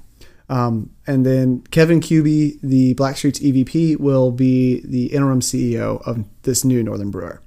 Um, 0.50 0.90
and 1.06 1.26
then 1.26 1.62
Kevin 1.72 2.02
Cuby, 2.02 2.60
the 2.62 2.96
Blackstreet's 2.96 3.40
EVP, 3.40 4.00
will 4.00 4.32
be 4.32 4.82
the 4.84 5.08
interim 5.14 5.42
CEO 5.42 6.02
of 6.08 6.26
this 6.42 6.66
new 6.66 6.82
Northern 6.84 7.12
Brewer. 7.12 7.42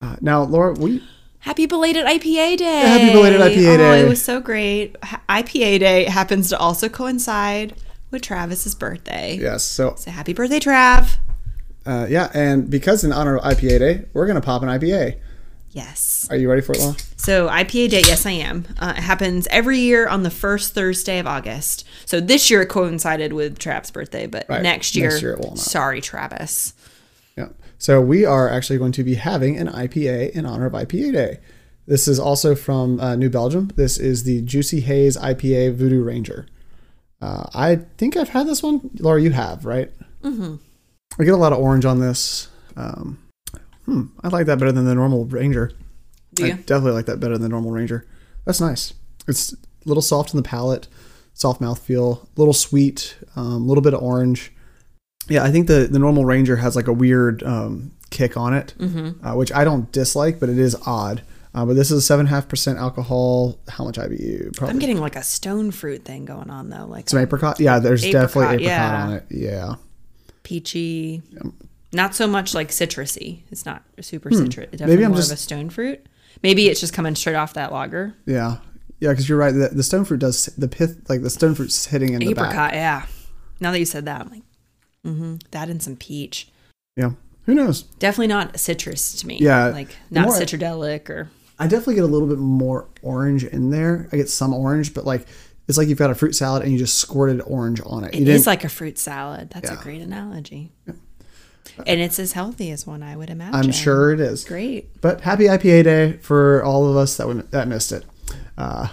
Uh, 0.00 0.16
now, 0.20 0.42
Laura, 0.42 0.72
we 0.74 1.02
Happy 1.40 1.66
belated 1.66 2.06
IPA 2.06 2.56
day. 2.56 2.64
happy 2.80 3.12
belated 3.12 3.38
IPA 3.40 3.74
Oh, 3.74 3.76
day. 3.76 4.00
it 4.00 4.08
was 4.08 4.22
so 4.22 4.40
great. 4.40 4.98
IPA 5.28 5.78
day 5.80 6.04
happens 6.04 6.48
to 6.48 6.58
also 6.58 6.88
coincide 6.88 7.74
with 8.10 8.22
Travis's 8.22 8.74
birthday. 8.74 9.36
yes, 9.38 9.62
so 9.62 9.94
So 9.98 10.10
happy 10.10 10.32
birthday, 10.32 10.58
Trav. 10.60 11.18
uh, 11.84 12.06
yeah, 12.08 12.30
and 12.32 12.70
because 12.70 13.04
in 13.04 13.12
honor 13.12 13.36
of 13.36 13.44
IPA 13.44 13.78
Day, 13.78 14.04
we're 14.14 14.26
gonna 14.26 14.40
pop 14.40 14.62
an 14.62 14.70
IPA. 14.70 15.16
Yes. 15.74 16.26
Are 16.30 16.36
you 16.36 16.48
ready 16.48 16.62
for 16.62 16.72
it, 16.72 16.78
Laura? 16.78 16.94
So 17.16 17.48
IPA 17.48 17.90
Day, 17.90 18.02
yes, 18.06 18.24
I 18.26 18.30
am. 18.30 18.64
Uh, 18.78 18.94
it 18.96 19.00
happens 19.00 19.48
every 19.50 19.78
year 19.80 20.06
on 20.08 20.22
the 20.22 20.30
first 20.30 20.72
Thursday 20.72 21.18
of 21.18 21.26
August. 21.26 21.84
So 22.06 22.20
this 22.20 22.48
year 22.48 22.62
it 22.62 22.66
coincided 22.68 23.32
with 23.32 23.58
Trav's 23.58 23.90
birthday, 23.90 24.26
but 24.28 24.46
Right. 24.48 24.62
next 24.62 24.94
year, 24.94 25.10
Next 25.10 25.22
year 25.22 25.32
it 25.32 25.40
will 25.40 25.48
not. 25.50 25.58
sorry, 25.58 26.00
Travis. 26.00 26.74
Yeah. 27.36 27.48
So 27.76 28.00
we 28.00 28.24
are 28.24 28.48
actually 28.48 28.78
going 28.78 28.92
to 28.92 29.02
be 29.02 29.16
having 29.16 29.58
an 29.58 29.66
IPA 29.68 30.30
in 30.30 30.46
honor 30.46 30.66
of 30.66 30.74
IPA 30.74 31.12
Day. 31.12 31.38
This 31.88 32.06
is 32.06 32.20
also 32.20 32.54
from 32.54 33.00
uh, 33.00 33.16
New 33.16 33.28
Belgium. 33.28 33.70
This 33.74 33.98
is 33.98 34.22
the 34.22 34.42
Juicy 34.42 34.80
Haze 34.80 35.16
IPA 35.16 35.74
Voodoo 35.74 36.02
Ranger. 36.04 36.46
Uh, 37.20 37.46
I 37.52 37.76
think 37.98 38.16
I've 38.16 38.28
had 38.28 38.46
this 38.46 38.62
one. 38.62 38.90
Laura, 39.00 39.20
you 39.20 39.32
have, 39.32 39.64
right? 39.64 39.90
Mm-hmm. 40.22 40.54
I 41.20 41.24
get 41.24 41.34
a 41.34 41.36
lot 41.36 41.52
of 41.52 41.58
orange 41.58 41.84
on 41.84 41.98
this. 41.98 42.48
Um, 42.76 43.18
hmm, 43.86 44.04
I 44.22 44.28
like 44.28 44.46
that 44.46 44.58
better 44.58 44.72
than 44.72 44.84
the 44.84 44.94
normal 44.94 45.24
Ranger. 45.24 45.72
Do 46.34 46.46
I 46.46 46.50
definitely 46.52 46.92
like 46.92 47.06
that 47.06 47.20
better 47.20 47.34
than 47.34 47.42
the 47.42 47.48
normal 47.48 47.70
Ranger. 47.70 48.06
That's 48.44 48.60
nice. 48.60 48.92
It's 49.28 49.52
a 49.52 49.56
little 49.84 50.02
soft 50.02 50.34
in 50.34 50.36
the 50.36 50.42
palate, 50.42 50.88
soft 51.32 51.60
mouthfeel, 51.60 52.24
a 52.24 52.28
little 52.36 52.52
sweet, 52.54 53.16
a 53.36 53.40
um, 53.40 53.68
little 53.68 53.82
bit 53.82 53.94
of 53.94 54.02
orange. 54.02 54.52
Yeah, 55.28 55.44
I 55.44 55.50
think 55.50 55.68
the, 55.68 55.88
the 55.90 55.98
normal 55.98 56.24
Ranger 56.24 56.56
has 56.56 56.76
like 56.76 56.86
a 56.88 56.92
weird 56.92 57.42
um, 57.44 57.92
kick 58.10 58.36
on 58.36 58.52
it, 58.54 58.74
Mm-hmm. 58.78 59.26
uh, 59.26 59.34
which 59.36 59.52
I 59.52 59.64
don't 59.64 59.90
dislike, 59.92 60.40
but 60.40 60.48
it 60.48 60.58
is 60.58 60.76
odd. 60.86 61.22
Uh, 61.54 61.64
but 61.64 61.74
this 61.76 61.92
is 61.92 62.04
seven 62.04 62.26
half 62.26 62.48
percent 62.48 62.78
alcohol. 62.78 63.60
How 63.68 63.84
much 63.84 63.96
IBU? 63.96 64.56
Probably 64.56 64.72
I'm 64.72 64.80
getting 64.80 64.98
like 64.98 65.14
a 65.14 65.22
stone 65.22 65.70
fruit 65.70 66.04
thing 66.04 66.24
going 66.24 66.50
on 66.50 66.68
though, 66.68 66.84
like 66.86 67.08
some 67.08 67.20
apricot. 67.20 67.60
Yeah, 67.60 67.78
there's 67.78 68.02
definitely 68.02 68.56
Apricot, 68.56 68.60
apricot 68.60 68.66
yeah. 68.66 69.04
on 69.04 69.12
it. 69.12 69.24
Yeah, 69.30 69.74
peachy. 70.42 71.22
Not 71.94 72.14
so 72.14 72.26
much 72.26 72.54
like 72.54 72.68
citrusy. 72.68 73.42
It's 73.50 73.64
not 73.64 73.82
super 74.00 74.30
citrus. 74.30 74.68
It's 74.72 74.78
definitely 74.78 74.84
Hmm. 74.86 74.90
Maybe 74.90 75.04
I'm 75.04 75.10
more 75.12 75.18
just- 75.20 75.30
of 75.30 75.38
a 75.38 75.40
stone 75.40 75.70
fruit. 75.70 76.06
Maybe 76.42 76.68
it's 76.68 76.80
just 76.80 76.92
coming 76.92 77.14
straight 77.14 77.36
off 77.36 77.54
that 77.54 77.72
lager. 77.72 78.14
yeah, 78.26 78.58
yeah. 79.00 79.10
Because 79.10 79.28
you're 79.28 79.38
right. 79.38 79.52
The, 79.52 79.68
the 79.68 79.82
stone 79.84 80.04
fruit 80.04 80.18
does 80.18 80.46
the 80.58 80.68
pith, 80.68 80.98
like 81.08 81.22
the 81.22 81.30
stone 81.30 81.54
fruit's 81.54 81.86
hitting 81.86 82.12
in 82.12 82.20
the 82.20 82.30
Apricot, 82.30 82.52
back. 82.54 82.74
yeah. 82.74 83.06
Now 83.60 83.70
that 83.70 83.78
you 83.78 83.84
said 83.86 84.04
that, 84.06 84.20
I'm 84.22 84.28
like, 84.30 84.42
mm-hmm. 85.06 85.36
That 85.52 85.68
and 85.70 85.80
some 85.82 85.96
peach. 85.96 86.48
Yeah, 86.96 87.12
who 87.46 87.54
knows? 87.54 87.82
Definitely 87.82 88.26
not 88.26 88.58
citrus 88.58 89.14
to 89.20 89.26
me. 89.26 89.38
Yeah, 89.40 89.66
Like 89.68 89.96
not 90.10 90.26
more 90.26 90.36
citradelic 90.36 91.08
or 91.08 91.30
I 91.58 91.66
definitely 91.68 91.94
get 91.94 92.04
a 92.04 92.08
little 92.08 92.26
bit 92.28 92.38
more 92.38 92.88
orange 93.02 93.44
in 93.44 93.70
there. 93.70 94.08
I 94.12 94.16
get 94.16 94.28
some 94.28 94.52
orange, 94.52 94.92
but 94.92 95.04
like 95.06 95.26
it's 95.68 95.78
like 95.78 95.88
you've 95.88 95.98
got 95.98 96.10
a 96.10 96.14
fruit 96.14 96.34
salad 96.34 96.62
and 96.64 96.72
you 96.72 96.78
just 96.78 96.98
squirted 96.98 97.40
orange 97.46 97.80
on 97.86 98.04
it. 98.04 98.14
It 98.14 98.22
you 98.26 98.32
is 98.32 98.46
like 98.46 98.64
a 98.64 98.68
fruit 98.68 98.98
salad. 98.98 99.50
That's 99.50 99.70
a 99.70 99.76
great 99.76 100.02
analogy. 100.02 100.72
And 101.86 102.00
it's 102.00 102.18
as 102.18 102.32
healthy 102.32 102.70
as 102.70 102.86
one, 102.86 103.02
I 103.02 103.16
would 103.16 103.30
imagine. 103.30 103.54
I'm 103.54 103.72
sure 103.72 104.12
it 104.12 104.20
is. 104.20 104.44
Great. 104.44 105.00
But 105.00 105.22
happy 105.22 105.44
IPA 105.44 105.84
day 105.84 106.12
for 106.18 106.62
all 106.62 106.88
of 106.88 106.96
us 106.96 107.16
that 107.16 107.28
we, 107.28 107.34
that 107.34 107.68
missed 107.68 107.92
it. 107.92 108.04
Uh, 108.56 108.88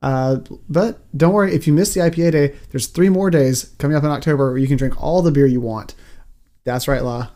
uh, 0.00 0.36
but 0.68 1.00
don't 1.16 1.32
worry, 1.32 1.54
if 1.54 1.66
you 1.66 1.72
missed 1.72 1.94
the 1.94 2.00
IPA 2.00 2.32
day, 2.32 2.54
there's 2.70 2.86
three 2.86 3.08
more 3.08 3.30
days 3.30 3.74
coming 3.78 3.96
up 3.96 4.04
in 4.04 4.10
October 4.10 4.50
where 4.50 4.58
you 4.58 4.66
can 4.66 4.76
drink 4.76 5.00
all 5.02 5.22
the 5.22 5.30
beer 5.30 5.46
you 5.46 5.60
want. 5.60 5.94
That's 6.64 6.88
right, 6.88 7.02
La. 7.02 7.30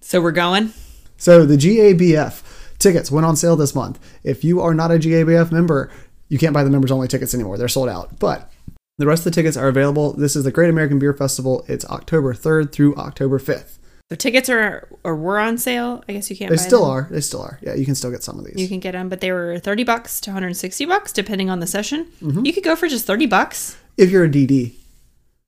So 0.00 0.20
we're 0.20 0.32
going. 0.32 0.72
So 1.16 1.46
the 1.46 1.56
GABF 1.56 2.42
tickets 2.78 3.10
went 3.10 3.26
on 3.26 3.36
sale 3.36 3.56
this 3.56 3.74
month. 3.74 3.98
If 4.24 4.44
you 4.44 4.60
are 4.60 4.74
not 4.74 4.90
a 4.90 4.94
GABF 4.94 5.52
member, 5.52 5.90
you 6.28 6.38
can't 6.38 6.54
buy 6.54 6.64
the 6.64 6.70
members 6.70 6.90
only 6.90 7.08
tickets 7.08 7.34
anymore. 7.34 7.56
They're 7.56 7.68
sold 7.68 7.88
out. 7.88 8.18
But 8.18 8.50
the 8.98 9.06
rest 9.06 9.20
of 9.20 9.32
the 9.32 9.34
tickets 9.34 9.56
are 9.56 9.68
available. 9.68 10.12
This 10.12 10.36
is 10.36 10.44
the 10.44 10.50
Great 10.50 10.70
American 10.70 10.98
Beer 10.98 11.12
Festival. 11.12 11.64
It's 11.68 11.84
October 11.86 12.34
3rd 12.34 12.72
through 12.72 12.96
October 12.96 13.38
5th. 13.38 13.78
The 14.08 14.16
tickets 14.16 14.50
are 14.50 14.88
or 15.04 15.16
were 15.16 15.38
on 15.38 15.56
sale. 15.56 16.04
I 16.08 16.12
guess 16.12 16.28
you 16.28 16.36
can't. 16.36 16.50
They 16.50 16.56
still 16.58 16.82
them. 16.82 16.90
are. 16.90 17.08
They 17.10 17.20
still 17.22 17.40
are. 17.42 17.58
Yeah, 17.62 17.74
you 17.74 17.86
can 17.86 17.94
still 17.94 18.10
get 18.10 18.22
some 18.22 18.38
of 18.38 18.44
these. 18.44 18.56
You 18.56 18.68
can 18.68 18.78
get 18.78 18.92
them, 18.92 19.08
but 19.08 19.20
they 19.22 19.32
were 19.32 19.58
thirty 19.58 19.84
bucks 19.84 20.20
to 20.22 20.30
160 20.30 20.84
bucks, 20.84 21.12
depending 21.12 21.48
on 21.48 21.60
the 21.60 21.66
session. 21.66 22.06
Mm-hmm. 22.20 22.44
You 22.44 22.52
could 22.52 22.64
go 22.64 22.76
for 22.76 22.88
just 22.88 23.06
30 23.06 23.26
bucks. 23.26 23.76
if 23.96 24.10
you're 24.10 24.24
a 24.24 24.28
DD. 24.28 24.74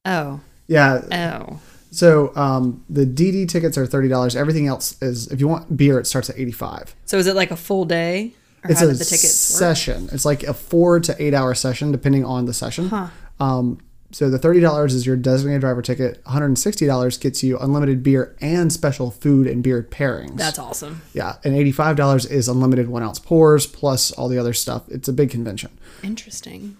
Oh, 0.06 0.40
Yeah. 0.66 1.02
oh, 1.44 1.60
So 1.90 2.34
um, 2.36 2.84
the 2.88 3.04
DD 3.04 3.48
tickets 3.48 3.76
are 3.76 3.86
thirty 3.86 4.08
dollars. 4.08 4.34
Everything 4.34 4.66
else 4.66 5.00
is 5.02 5.28
if 5.28 5.40
you 5.40 5.48
want 5.48 5.76
beer, 5.76 5.98
it 5.98 6.06
starts 6.06 6.30
at 6.30 6.38
eighty 6.38 6.52
five. 6.52 6.94
so 7.04 7.18
is 7.18 7.26
it 7.26 7.34
like 7.36 7.50
a 7.50 7.56
full 7.56 7.84
day? 7.84 8.32
Or 8.64 8.70
It's 8.70 8.80
how 8.80 8.86
a 8.86 8.92
tickets 8.94 9.22
work? 9.52 9.58
session. 9.58 10.08
It's 10.10 10.24
like 10.24 10.42
a 10.42 10.54
four 10.54 10.98
to 11.00 11.14
eight 11.22 11.34
hour 11.34 11.54
session, 11.54 11.92
depending 11.92 12.24
on 12.24 12.46
the 12.46 12.54
session. 12.54 12.88
Huh. 12.88 13.08
Um, 13.38 13.78
so 14.14 14.30
the 14.30 14.38
thirty 14.38 14.60
dollars 14.60 14.94
is 14.94 15.04
your 15.04 15.16
designated 15.16 15.60
driver 15.60 15.82
ticket. 15.82 16.20
One 16.24 16.32
hundred 16.32 16.46
and 16.46 16.58
sixty 16.58 16.86
dollars 16.86 17.18
gets 17.18 17.42
you 17.42 17.58
unlimited 17.58 18.02
beer 18.04 18.36
and 18.40 18.72
special 18.72 19.10
food 19.10 19.48
and 19.48 19.60
beer 19.62 19.82
pairings. 19.82 20.36
That's 20.36 20.58
awesome. 20.58 21.02
yeah, 21.12 21.36
and 21.42 21.54
eighty 21.56 21.72
five 21.72 21.96
dollars 21.96 22.24
is 22.24 22.48
unlimited 22.48 22.88
one 22.88 23.02
ounce 23.02 23.18
pours 23.18 23.66
plus 23.66 24.12
all 24.12 24.28
the 24.28 24.38
other 24.38 24.52
stuff. 24.52 24.84
It's 24.88 25.08
a 25.08 25.12
big 25.12 25.30
convention. 25.30 25.76
Interesting. 26.02 26.76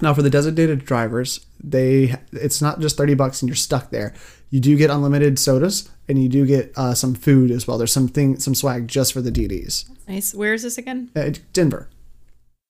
Now 0.00 0.12
for 0.14 0.22
the 0.22 0.30
designated 0.30 0.84
drivers, 0.84 1.44
they 1.62 2.14
it's 2.32 2.62
not 2.62 2.80
just 2.80 2.96
thirty 2.96 3.14
bucks 3.14 3.42
and 3.42 3.48
you're 3.48 3.56
stuck 3.56 3.90
there. 3.90 4.14
You 4.50 4.60
do 4.60 4.76
get 4.76 4.90
unlimited 4.90 5.38
sodas 5.38 5.90
and 6.08 6.22
you 6.22 6.28
do 6.28 6.46
get 6.46 6.72
uh, 6.76 6.94
some 6.94 7.14
food 7.14 7.50
as 7.50 7.66
well. 7.66 7.76
There's 7.78 7.92
something 7.92 8.38
some 8.38 8.54
swag 8.54 8.88
just 8.88 9.12
for 9.12 9.20
the 9.20 9.30
DDs. 9.32 9.84
Nice. 10.08 10.34
Where 10.34 10.54
is 10.54 10.62
this 10.62 10.78
again? 10.78 11.10
Uh, 11.16 11.30
Denver, 11.52 11.88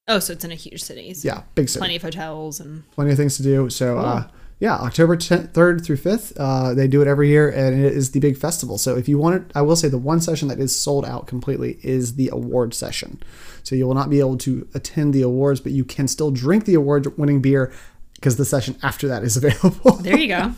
Oh, 0.09 0.21
so 0.21 0.33
it's 0.33 0.45
in 0.45 0.53
a 0.53 0.57
huge 0.57 0.83
city. 0.83 1.15
So 1.15 1.27
yeah, 1.27 1.43
big 1.55 1.69
city. 1.69 1.81
Plenty 1.81 1.97
of 1.97 2.03
hotels 2.03 2.61
and 2.61 2.89
plenty 2.93 3.11
of 3.11 3.17
things 3.17 3.37
to 3.39 3.43
do. 3.43 3.69
So, 3.71 3.99
uh, 3.99 4.29
yeah, 4.61 4.77
October 4.77 5.17
10th, 5.17 5.53
3rd 5.53 5.85
through 5.85 5.97
5th, 5.97 6.33
uh, 6.39 6.75
they 6.75 6.87
do 6.87 7.03
it 7.03 7.09
every 7.09 7.29
year, 7.29 7.51
and 7.51 7.79
it 7.79 7.93
is 7.93 8.13
the 8.13 8.21
big 8.21 8.39
festival. 8.39 8.79
So, 8.79 8.97
if 8.97 9.09
you 9.09 9.19
want 9.19 9.35
it, 9.35 9.53
I 9.55 9.63
will 9.63 9.77
say 9.77 9.89
the 9.89 9.99
one 9.99 10.21
session 10.21 10.49
that 10.49 10.61
is 10.61 10.75
sold 10.75 11.05
out 11.05 11.27
completely 11.27 11.79
is 11.83 12.15
the 12.15 12.31
award 12.33 12.73
session. 12.73 13.21
So, 13.65 13.75
you 13.75 13.87
will 13.87 13.95
not 13.95 14.09
be 14.09 14.21
able 14.21 14.39
to 14.39 14.69
attend 14.75 15.13
the 15.13 15.23
awards, 15.23 15.61
but 15.61 15.73
you 15.73 15.85
can 15.85 16.07
still 16.07 16.31
drink 16.31 16.67
the 16.67 16.75
award 16.75 17.19
winning 17.19 17.43
beer 17.43 17.73
because 18.15 18.37
the 18.37 18.45
session 18.45 18.77
after 18.83 19.09
that 19.09 19.25
is 19.25 19.37
available. 19.43 19.97
there 19.97 20.17
you 20.17 20.29
go. 20.29 20.53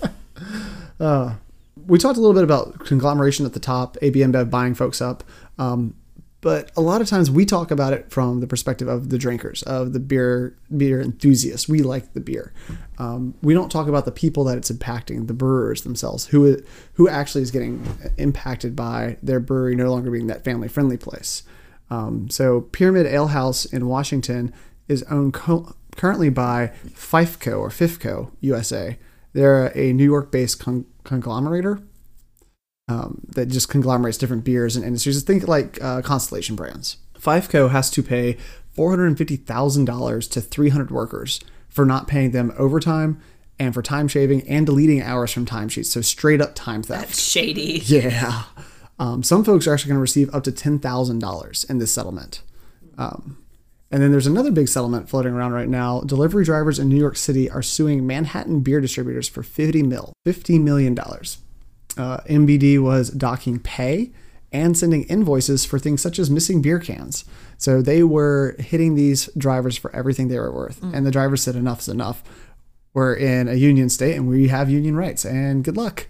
we 1.86 1.98
talked 1.98 2.18
a 2.18 2.20
little 2.20 2.34
bit 2.34 2.44
about 2.44 2.80
conglomeration 2.80 3.46
at 3.46 3.54
the 3.54 3.60
top, 3.60 3.96
AB 4.02 4.20
InBev 4.20 4.50
buying 4.50 4.74
folks 4.74 5.00
up. 5.00 5.24
Um, 5.58 5.94
but 6.40 6.70
a 6.76 6.80
lot 6.80 7.00
of 7.00 7.08
times 7.08 7.30
we 7.30 7.44
talk 7.44 7.70
about 7.70 7.92
it 7.92 8.10
from 8.10 8.40
the 8.40 8.46
perspective 8.46 8.86
of 8.86 9.10
the 9.10 9.18
drinkers, 9.18 9.62
of 9.64 9.92
the 9.92 9.98
beer 9.98 10.56
beer 10.76 11.00
enthusiasts. 11.00 11.68
We 11.68 11.82
like 11.82 12.12
the 12.12 12.20
beer. 12.20 12.52
Um, 12.98 13.34
we 13.42 13.54
don't 13.54 13.70
talk 13.70 13.88
about 13.88 14.04
the 14.04 14.12
people 14.12 14.44
that 14.44 14.56
it's 14.56 14.70
impacting, 14.70 15.26
the 15.26 15.34
brewers 15.34 15.82
themselves, 15.82 16.26
who 16.26 16.58
who 16.94 17.08
actually 17.08 17.42
is 17.42 17.50
getting 17.50 17.84
impacted 18.18 18.76
by 18.76 19.16
their 19.22 19.40
brewery 19.40 19.74
no 19.74 19.90
longer 19.90 20.10
being 20.10 20.28
that 20.28 20.44
family 20.44 20.68
friendly 20.68 20.96
place. 20.96 21.42
Um, 21.90 22.30
so 22.30 22.60
Pyramid 22.60 23.06
Ale 23.06 23.28
House 23.28 23.64
in 23.64 23.88
Washington 23.88 24.52
is 24.86 25.02
owned 25.04 25.34
co- 25.34 25.74
currently 25.96 26.28
by 26.28 26.72
Fifeco 26.90 27.58
or 27.58 27.70
Fifco 27.70 28.30
USA. 28.40 28.98
They're 29.32 29.76
a 29.76 29.92
New 29.92 30.04
York 30.04 30.30
based 30.30 30.60
con- 30.60 30.86
conglomerator 31.04 31.82
um, 32.88 33.20
that 33.28 33.46
just 33.46 33.68
conglomerates 33.68 34.18
different 34.18 34.44
beers 34.44 34.74
and 34.74 34.84
industries. 34.84 35.22
Think 35.22 35.46
like 35.46 35.82
uh, 35.82 36.02
Constellation 36.02 36.56
Brands. 36.56 36.96
Fifeco 37.18 37.70
has 37.70 37.90
to 37.90 38.02
pay 38.02 38.36
$450,000 38.76 40.30
to 40.30 40.40
300 40.40 40.90
workers 40.90 41.40
for 41.68 41.84
not 41.84 42.08
paying 42.08 42.30
them 42.30 42.52
overtime 42.56 43.20
and 43.58 43.74
for 43.74 43.82
time 43.82 44.08
shaving 44.08 44.48
and 44.48 44.66
deleting 44.66 45.02
hours 45.02 45.32
from 45.32 45.44
timesheets. 45.44 45.86
So 45.86 46.00
straight 46.00 46.40
up 46.40 46.54
time 46.54 46.82
theft. 46.82 47.08
That's 47.08 47.20
shady. 47.20 47.82
Yeah. 47.84 48.44
Um, 49.00 49.22
some 49.22 49.44
folks 49.44 49.66
are 49.66 49.74
actually 49.74 49.90
going 49.90 49.98
to 49.98 50.02
receive 50.02 50.34
up 50.34 50.44
to 50.44 50.52
$10,000 50.52 51.70
in 51.70 51.78
this 51.78 51.92
settlement. 51.92 52.42
Um, 52.96 53.38
and 53.90 54.02
then 54.02 54.10
there's 54.10 54.26
another 54.26 54.50
big 54.50 54.68
settlement 54.68 55.08
floating 55.08 55.32
around 55.32 55.52
right 55.52 55.68
now. 55.68 56.00
Delivery 56.00 56.44
drivers 56.44 56.78
in 56.78 56.88
New 56.88 56.98
York 56.98 57.16
City 57.16 57.48
are 57.50 57.62
suing 57.62 58.06
Manhattan 58.06 58.60
beer 58.60 58.80
distributors 58.80 59.28
for 59.28 59.42
50 59.42 59.82
mil, 59.84 60.12
$50 60.26 60.60
million. 60.60 60.98
Uh, 61.98 62.18
MBD 62.28 62.78
was 62.80 63.10
docking 63.10 63.58
pay 63.58 64.12
and 64.52 64.76
sending 64.78 65.02
invoices 65.04 65.64
for 65.64 65.78
things 65.78 66.00
such 66.00 66.18
as 66.18 66.30
missing 66.30 66.62
beer 66.62 66.78
cans. 66.78 67.24
So 67.58 67.82
they 67.82 68.02
were 68.02 68.56
hitting 68.58 68.94
these 68.94 69.28
drivers 69.36 69.76
for 69.76 69.94
everything 69.94 70.28
they 70.28 70.38
were 70.38 70.52
worth. 70.52 70.82
And 70.94 71.04
the 71.04 71.10
drivers 71.10 71.42
said, 71.42 71.56
enough's 71.56 71.88
enough. 71.88 72.22
We're 72.94 73.14
in 73.14 73.48
a 73.48 73.54
union 73.54 73.90
state 73.90 74.16
and 74.16 74.28
we 74.28 74.48
have 74.48 74.70
union 74.70 74.96
rights, 74.96 75.24
and 75.24 75.62
good 75.62 75.76
luck. 75.76 76.06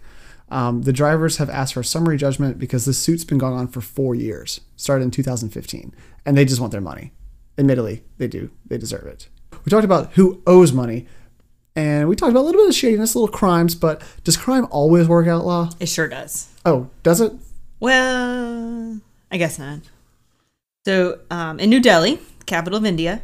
Um, 0.51 0.83
the 0.83 0.93
drivers 0.93 1.37
have 1.37 1.51
asked 1.51 1.75
for 1.75 1.81
a 1.81 1.85
summary 1.85 2.17
judgment 2.17 2.59
because 2.59 2.85
this 2.85 2.99
suit's 2.99 3.25
been 3.25 3.39
going 3.39 3.55
on 3.55 3.69
for 3.69 3.81
four 3.81 4.15
years, 4.15 4.61
started 4.77 5.05
in 5.05 5.11
2015, 5.11 5.95
and 6.25 6.39
they 6.39 6.45
just 6.45 6.61
want 6.61 6.73
their 6.73 6.81
money. 6.81 7.13
Admittedly, 7.59 8.05
they 8.17 8.29
do. 8.29 8.51
They 8.67 8.79
deserve 8.79 9.07
it. 9.07 9.29
We 9.65 9.71
talked 9.71 9.85
about 9.85 10.13
who 10.13 10.43
owes 10.47 10.73
money, 10.73 11.07
and 11.79 12.09
we 12.09 12.17
talked 12.17 12.31
about 12.31 12.41
a 12.43 12.49
little 12.49 12.61
bit 12.63 12.69
of 12.69 12.75
shadiness, 12.75 13.15
little 13.15 13.29
crimes, 13.29 13.75
but 13.77 14.03
does 14.25 14.37
crime 14.37 14.67
always 14.71 15.07
work 15.07 15.29
out, 15.29 15.45
Law? 15.47 15.71
It 15.79 15.87
sure 15.89 16.09
does. 16.09 16.49
Oh, 16.67 16.91
does 17.03 17.21
it? 17.21 17.33
Well, 17.81 19.01
I 19.31 19.37
guess 19.37 19.59
not. 19.59 19.81
So, 20.85 21.21
um, 21.31 21.61
in 21.61 21.71
New 21.71 21.81
Delhi, 21.81 22.19
capital 22.47 22.79
of 22.79 22.85
India, 22.85 23.23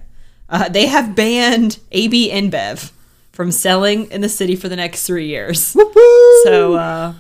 uh, 0.49 0.69
they 0.69 0.87
have 0.87 1.17
banned 1.17 1.79
AB 1.93 2.31
InBev 2.31 2.91
from 3.33 3.51
selling 3.51 4.11
in 4.13 4.21
the 4.21 4.29
city 4.29 4.55
for 4.55 4.69
the 4.69 4.77
next 4.77 5.07
three 5.07 5.27
years. 5.27 5.75
Woo! 5.75 6.43
So, 6.45 6.75
uh, 6.75 7.15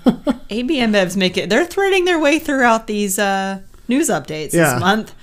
AB 0.51 0.77
InBev's 0.79 1.17
make 1.17 1.37
it. 1.37 1.51
They're 1.51 1.65
threading 1.65 2.05
their 2.05 2.19
way 2.21 2.39
throughout 2.39 2.87
these 2.87 3.19
uh, 3.19 3.61
news 3.89 4.09
updates 4.09 4.53
Yeah. 4.53 4.75
this 4.75 4.81
month. 4.81 5.15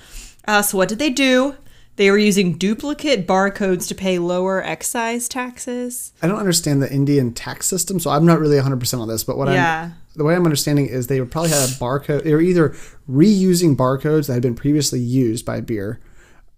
Uh, 0.47 0.61
so, 0.61 0.77
what 0.77 0.89
did 0.89 0.99
they 0.99 1.09
do? 1.11 1.55
They 2.01 2.09
were 2.09 2.17
using 2.17 2.57
duplicate 2.57 3.27
barcodes 3.27 3.87
to 3.89 3.93
pay 3.93 4.17
lower 4.17 4.59
excise 4.63 5.29
taxes. 5.29 6.13
I 6.19 6.27
don't 6.27 6.39
understand 6.39 6.81
the 6.81 6.91
Indian 6.91 7.31
tax 7.31 7.67
system, 7.67 7.99
so 7.99 8.09
I'm 8.09 8.25
not 8.25 8.39
really 8.39 8.57
100% 8.57 8.99
on 8.99 9.07
this, 9.07 9.23
but 9.23 9.37
what 9.37 9.47
Yeah. 9.49 9.83
I'm 9.83 9.93
the 10.15 10.23
way 10.23 10.33
I'm 10.33 10.43
understanding 10.43 10.87
is 10.87 11.05
they 11.05 11.21
probably 11.21 11.51
had 11.51 11.61
a 11.69 11.73
barcode. 11.73 12.23
They 12.23 12.33
were 12.33 12.41
either 12.41 12.69
reusing 13.07 13.75
barcodes 13.75 14.25
that 14.25 14.33
had 14.33 14.41
been 14.41 14.55
previously 14.55 14.99
used 14.99 15.45
by 15.45 15.61
beer, 15.61 15.99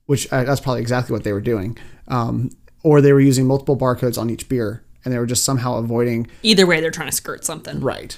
which 0.05 0.31
uh, 0.31 0.45
that's 0.45 0.61
probably 0.61 0.79
exactly 0.79 1.11
what 1.11 1.25
they 1.25 1.33
were 1.33 1.41
doing, 1.41 1.77
um, 2.07 2.49
or 2.81 3.01
they 3.01 3.11
were 3.11 3.19
using 3.19 3.45
multiple 3.45 3.75
barcodes 3.75 4.17
on 4.17 4.29
each 4.29 4.47
beer 4.47 4.81
and 5.03 5.13
they 5.13 5.19
were 5.19 5.25
just 5.25 5.43
somehow 5.43 5.75
avoiding 5.75 6.25
Either 6.43 6.65
way, 6.65 6.79
they're 6.79 6.89
trying 6.89 7.09
to 7.09 7.15
skirt 7.15 7.43
something. 7.43 7.81
right. 7.81 8.17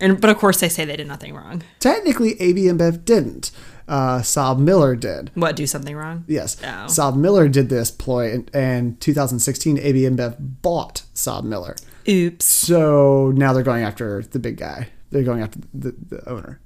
And 0.00 0.20
but 0.20 0.30
of 0.30 0.38
course, 0.38 0.60
they 0.60 0.68
say 0.68 0.84
they 0.84 0.96
did 0.96 1.06
nothing 1.08 1.34
wrong. 1.34 1.62
Technically, 1.78 2.40
AB 2.40 2.62
InBev 2.62 3.04
didn't. 3.04 3.50
Uh, 3.88 4.20
SABMiller 4.20 4.98
did. 4.98 5.30
What? 5.34 5.56
Do 5.56 5.66
something 5.66 5.96
wrong? 5.96 6.24
Yes, 6.28 6.56
Oh. 6.62 6.86
SABMiller 6.86 7.50
did 7.50 7.68
this 7.68 7.90
ploy, 7.90 8.32
and, 8.32 8.50
and 8.54 9.00
2016 9.00 9.78
AB 9.78 10.02
InBev 10.02 10.36
bought 10.62 11.02
SABMiller. 11.14 11.76
Oops. 12.08 12.44
So 12.44 13.32
now 13.34 13.52
they're 13.52 13.62
going 13.64 13.82
after 13.82 14.22
the 14.22 14.38
big 14.38 14.56
guy. 14.58 14.88
They're 15.10 15.24
going 15.24 15.42
after 15.42 15.58
the, 15.74 15.94
the 16.08 16.28
owner. 16.28 16.60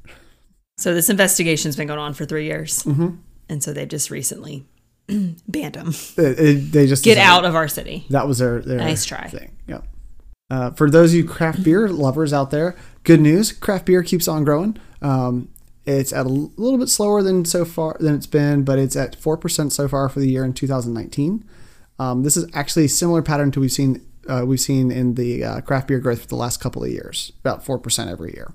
So 0.76 0.92
this 0.92 1.08
investigation's 1.08 1.76
been 1.76 1.87
going 1.87 1.99
on 2.00 2.12
for 2.14 2.25
three 2.26 2.44
years, 2.44 2.82
mm-hmm. 2.82 3.16
and 3.49 3.62
so 3.62 3.73
they've 3.73 3.88
just 3.88 4.11
recently 4.11 4.66
banned 5.08 5.75
them. 5.75 5.94
It- 6.18 6.38
it- 6.38 6.73
they 6.73 6.87
just 6.87 7.04
Get 7.04 7.14
decided- 7.14 7.30
out 7.30 7.44
of 7.46 7.54
our 7.54 7.68
city. 7.68 8.04
That 8.11 8.26
was 8.28 8.38
their, 8.38 8.61
their 8.61 8.78
Nice 8.78 9.04
try. 9.06 9.28
thing. 9.28 9.52
Yeah. 9.66 9.80
Uh, 10.54 10.70
for 10.70 10.88
those 10.88 11.11
of 11.11 11.16
you 11.16 11.25
craft 11.25 11.64
beer 11.64 11.88
lovers 11.88 12.32
out 12.32 12.52
there, 12.52 12.76
good 13.02 13.20
news: 13.20 13.50
craft 13.50 13.87
beer 13.87 14.04
keeps 14.04 14.28
on 14.28 14.44
growing. 14.44 14.76
Um, 15.02 15.49
it's 15.84 16.12
at 16.12 16.26
a 16.26 16.28
little 16.28 16.78
bit 16.78 16.88
slower 16.88 17.25
than 17.25 17.44
so 17.44 17.64
far 17.64 17.96
than 17.99 18.14
it's 18.14 18.28
been, 18.28 18.62
but 18.62 18.78
it's 18.78 18.94
at 18.94 19.16
four 19.16 19.37
percent 19.37 19.73
so 19.73 19.88
far 19.88 20.08
for 20.08 20.20
the 20.20 20.30
year 20.30 20.44
in 20.44 20.52
2019. 20.52 21.44
Um, 21.99 22.23
this 22.23 22.37
is 22.37 22.49
actually 22.54 22.84
a 22.84 22.88
similar 22.88 23.20
pattern 23.20 23.50
to 23.50 23.61
we've 23.61 23.73
seen 23.73 24.06
uh, 24.28 24.44
we've 24.46 24.61
seen 24.61 24.92
in 24.92 25.14
the 25.14 25.42
uh, 25.42 25.61
craft 25.62 25.88
beer 25.88 25.99
growth 25.99 26.23
for 26.23 26.28
the 26.28 26.37
last 26.37 26.61
couple 26.61 26.84
of 26.84 26.90
years, 26.90 27.32
about 27.40 27.64
four 27.64 27.76
percent 27.76 28.08
every 28.08 28.32
year. 28.34 28.52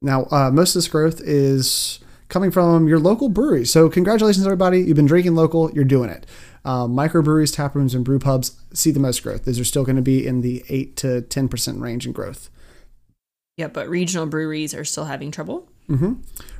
Now, 0.00 0.28
uh, 0.30 0.50
most 0.50 0.74
of 0.74 0.80
this 0.80 0.88
growth 0.88 1.20
is 1.20 2.00
coming 2.28 2.50
from 2.50 2.88
your 2.88 2.98
local 2.98 3.28
breweries. 3.28 3.70
So, 3.70 3.90
congratulations, 3.90 4.46
everybody. 4.46 4.80
You've 4.80 4.96
been 4.96 5.04
drinking 5.04 5.34
local, 5.34 5.70
you're 5.72 5.84
doing 5.84 6.08
it. 6.08 6.24
Uh, 6.66 6.88
microbreweries, 6.88 7.54
tap 7.54 7.76
rooms, 7.76 7.94
and 7.94 8.04
brew 8.04 8.18
pubs 8.18 8.60
see 8.72 8.90
the 8.90 8.98
most 8.98 9.22
growth. 9.22 9.44
These 9.44 9.60
are 9.60 9.64
still 9.64 9.84
going 9.84 9.94
to 9.94 10.02
be 10.02 10.26
in 10.26 10.40
the 10.40 10.64
8 10.68 10.96
to 10.96 11.22
10% 11.22 11.80
range 11.80 12.06
in 12.06 12.12
growth. 12.12 12.50
Yeah, 13.56 13.68
but 13.68 13.88
regional 13.88 14.26
breweries 14.26 14.74
are 14.74 14.84
still 14.84 15.04
having 15.04 15.30
trouble. 15.30 15.68
Mm-hmm. 15.88 16.14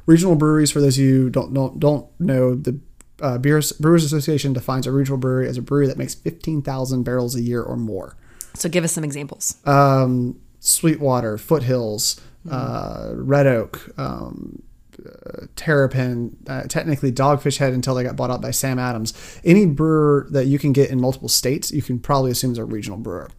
Regional 0.07 0.37
breweries, 0.37 0.71
for 0.71 0.81
those 0.81 0.97
of 0.97 1.03
you 1.03 1.23
who 1.23 1.31
don't, 1.31 1.53
don't, 1.53 1.81
don't 1.81 2.07
know, 2.21 2.55
the 2.55 2.79
uh, 3.21 3.39
Beers, 3.39 3.73
Brewers 3.73 4.05
Association 4.05 4.53
defines 4.53 4.87
a 4.87 4.93
regional 4.93 5.19
brewery 5.19 5.49
as 5.49 5.59
a 5.59 5.63
brewery 5.63 5.89
that 5.89 5.99
makes 5.99 6.15
15,000 6.15 7.03
barrels 7.03 7.35
a 7.35 7.43
year 7.43 7.61
or 7.63 7.77
more. 7.77 8.17
So 8.55 8.69
give 8.69 8.85
us 8.85 8.93
some 8.93 9.03
examples. 9.03 9.57
um, 9.67 10.39
Sweetwater, 10.61 11.37
Foothills, 11.37 12.21
uh, 12.49 13.11
Red 13.15 13.47
Oak, 13.49 13.91
um, 13.99 14.63
uh, 15.07 15.47
Terrapin, 15.57 16.37
uh, 16.49 16.63
technically 16.63 17.13
Dogfish 17.13 17.59
Head 17.59 17.73
until 17.73 17.95
they 17.95 18.03
got 18.03 18.17
bought 18.17 18.31
out 18.31 18.41
by 18.41 18.51
Sam 18.51 18.79
Adams. 18.79 19.13
Any 19.45 19.67
brewer 19.67 20.27
that 20.31 20.47
you 20.47 20.59
can 20.59 20.73
get 20.73 20.91
in 20.91 21.01
multiple 21.01 21.29
states, 21.29 21.71
you 21.71 21.83
can 21.83 21.99
probably 21.99 22.31
assume 22.31 22.53
is 22.53 22.59
a 22.59 22.65
regional 22.65 22.99
brewer, 22.99 23.31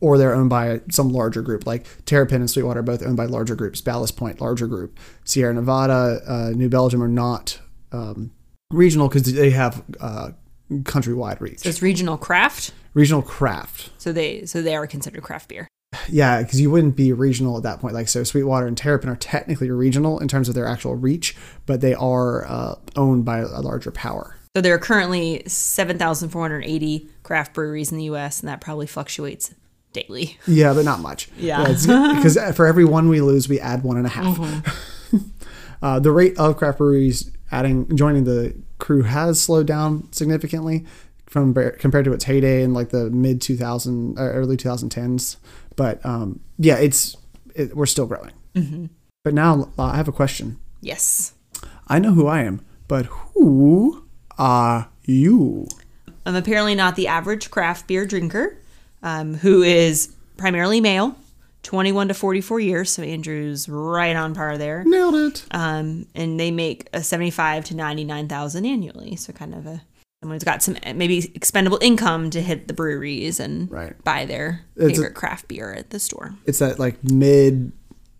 or 0.00 0.18
they're 0.18 0.34
owned 0.34 0.50
by 0.50 0.80
some 0.90 1.10
larger 1.10 1.42
group. 1.42 1.66
Like 1.66 1.86
Terrapin 2.04 2.40
and 2.40 2.50
Sweetwater 2.50 2.80
are 2.80 2.82
both 2.82 3.02
owned 3.02 3.16
by 3.16 3.26
larger 3.26 3.54
groups. 3.54 3.80
Ballast 3.80 4.16
Point, 4.16 4.40
larger 4.40 4.66
group. 4.66 4.98
Sierra 5.24 5.54
Nevada, 5.54 6.20
uh, 6.26 6.50
New 6.50 6.68
Belgium 6.68 7.02
are 7.02 7.08
not 7.08 7.58
um, 7.92 8.32
regional 8.70 9.08
because 9.08 9.22
they 9.22 9.50
have 9.50 9.82
uh, 10.00 10.30
countrywide 10.70 11.40
reach. 11.40 11.60
So 11.60 11.68
it's 11.68 11.82
regional 11.82 12.16
craft. 12.16 12.72
Regional 12.94 13.22
craft. 13.22 13.90
So 13.98 14.12
they 14.12 14.44
so 14.44 14.62
they 14.62 14.74
are 14.74 14.86
considered 14.86 15.22
craft 15.22 15.48
beer. 15.48 15.68
Yeah, 16.08 16.42
because 16.42 16.60
you 16.60 16.70
wouldn't 16.70 16.96
be 16.96 17.12
regional 17.12 17.56
at 17.56 17.62
that 17.64 17.80
point. 17.80 17.94
Like, 17.94 18.08
so 18.08 18.24
Sweetwater 18.24 18.66
and 18.66 18.76
Terrapin 18.76 19.10
are 19.10 19.16
technically 19.16 19.70
regional 19.70 20.18
in 20.18 20.28
terms 20.28 20.48
of 20.48 20.54
their 20.54 20.66
actual 20.66 20.94
reach, 20.94 21.36
but 21.66 21.80
they 21.80 21.94
are 21.94 22.46
uh, 22.46 22.74
owned 22.96 23.24
by 23.24 23.38
a 23.38 23.60
larger 23.60 23.90
power. 23.90 24.36
So 24.54 24.60
there 24.60 24.74
are 24.74 24.78
currently 24.78 25.42
seven 25.46 25.98
thousand 25.98 26.28
four 26.28 26.42
hundred 26.42 26.64
eighty 26.64 27.08
craft 27.22 27.54
breweries 27.54 27.90
in 27.90 27.98
the 27.98 28.04
U.S., 28.04 28.40
and 28.40 28.48
that 28.48 28.60
probably 28.60 28.86
fluctuates 28.86 29.54
daily. 29.92 30.38
Yeah, 30.46 30.74
but 30.74 30.84
not 30.84 31.00
much. 31.00 31.28
Yeah. 31.38 31.62
Because 31.86 32.38
for 32.56 32.66
every 32.66 32.84
one 32.84 33.08
we 33.08 33.20
lose, 33.20 33.48
we 33.48 33.60
add 33.60 33.82
one 33.82 33.96
and 33.96 34.06
a 34.06 34.10
half. 34.10 35.10
uh, 35.82 36.00
the 36.00 36.12
rate 36.12 36.38
of 36.38 36.56
craft 36.56 36.78
breweries 36.78 37.30
adding 37.50 37.94
joining 37.96 38.24
the 38.24 38.54
crew 38.78 39.02
has 39.02 39.40
slowed 39.40 39.66
down 39.66 40.10
significantly 40.12 40.84
from 41.32 41.54
compared 41.78 42.04
to 42.04 42.12
its 42.12 42.24
heyday 42.24 42.62
in 42.62 42.74
like 42.74 42.90
the 42.90 43.08
mid 43.10 43.40
2000 43.40 44.18
uh, 44.18 44.22
early 44.22 44.56
2010s. 44.56 45.36
But 45.76 46.04
um, 46.04 46.40
yeah, 46.58 46.76
it's 46.76 47.16
it, 47.54 47.74
we're 47.74 47.86
still 47.86 48.06
growing. 48.06 48.32
But 49.24 49.34
now 49.34 49.70
uh, 49.78 49.84
I 49.84 49.96
have 49.96 50.08
a 50.08 50.12
question. 50.12 50.58
Yes, 50.82 51.32
I 51.88 51.98
know 51.98 52.12
who 52.12 52.26
I 52.26 52.40
am, 52.42 52.60
but 52.86 53.06
who 53.06 54.04
are 54.38 54.88
you? 55.04 55.66
I'm 56.26 56.34
apparently 56.36 56.74
not 56.74 56.96
the 56.96 57.06
average 57.08 57.50
craft 57.50 57.86
beer 57.86 58.04
drinker, 58.04 58.58
um, 59.02 59.34
who 59.34 59.62
is 59.62 60.14
primarily 60.36 60.80
male, 60.80 61.16
twenty-one 61.62 62.08
to 62.08 62.14
forty-four 62.14 62.60
years. 62.60 62.90
So 62.90 63.02
Andrew's 63.02 63.68
right 63.68 64.14
on 64.14 64.34
par 64.34 64.58
there. 64.58 64.84
Nailed 64.84 65.14
it. 65.14 65.44
um, 65.52 66.06
and 66.14 66.38
they 66.38 66.50
make 66.50 66.88
a 66.92 67.02
75 67.02 67.64
to 67.66 67.76
99,000 67.76 68.66
annually. 68.66 69.16
So 69.16 69.32
kind 69.32 69.54
of 69.54 69.66
a 69.66 69.82
someone 70.22 70.36
who's 70.36 70.44
got 70.44 70.62
some 70.62 70.76
maybe 70.94 71.32
expendable 71.34 71.78
income 71.82 72.30
to 72.30 72.40
hit 72.40 72.68
the 72.68 72.74
breweries 72.74 73.40
and 73.40 73.68
Right. 73.70 73.92
buy 74.04 74.24
their 74.24 74.60
It's 74.76 74.84
a- 74.84 74.88
favorite 75.02 75.14
craft 75.14 75.48
beer 75.48 75.72
at 75.72 75.90
the 75.90 75.98
store. 75.98 76.32
It's 76.46 76.60
that 76.60 76.78
like 76.78 77.02
mid, 77.02 77.72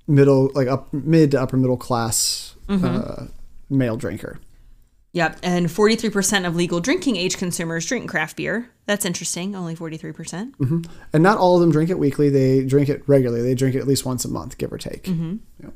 middle, 0.08 0.50
like 0.52 0.66
up 0.66 0.92
mid 0.92 1.30
to 1.30 1.40
upper 1.40 1.56
middle 1.56 1.76
class 1.76 2.56
uh, 2.68 3.26
male 3.70 3.96
drinker. 3.96 4.40
Yep, 5.14 5.40
and 5.42 5.66
43% 5.66 6.46
of 6.46 6.56
legal 6.56 6.80
drinking 6.80 7.16
age 7.16 7.36
consumers 7.36 7.86
drink 7.86 8.08
craft 8.10 8.36
beer. 8.36 8.68
That's 8.86 9.04
interesting. 9.04 9.54
Only 9.54 9.76
43%. 9.76 10.54
And 11.12 11.22
not 11.22 11.36
all 11.38 11.54
of 11.56 11.60
them 11.60 11.70
drink 11.70 11.90
it 11.90 11.98
weekly. 11.98 12.30
They 12.30 12.64
drink 12.64 12.88
it 12.88 13.02
regularly. 13.06 13.42
They 13.44 13.54
drink 13.54 13.76
it 13.76 13.78
at 13.80 13.86
least 13.86 14.04
once 14.06 14.24
a 14.24 14.28
month, 14.28 14.56
give 14.58 14.72
or 14.72 14.78
take. 14.78 15.06
Yeah. 15.06 15.68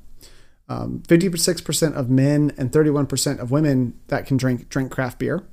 Um, 0.71 1.03
56% 1.07 1.95
of 1.95 2.09
men 2.11 2.51
and 2.57 2.73
31% 2.73 3.39
of 3.39 3.51
women 3.53 3.95
that 4.09 4.27
can 4.27 4.37
drink 4.39 4.69
drink 4.71 4.91
craft 4.91 5.19
beer, 5.21 5.45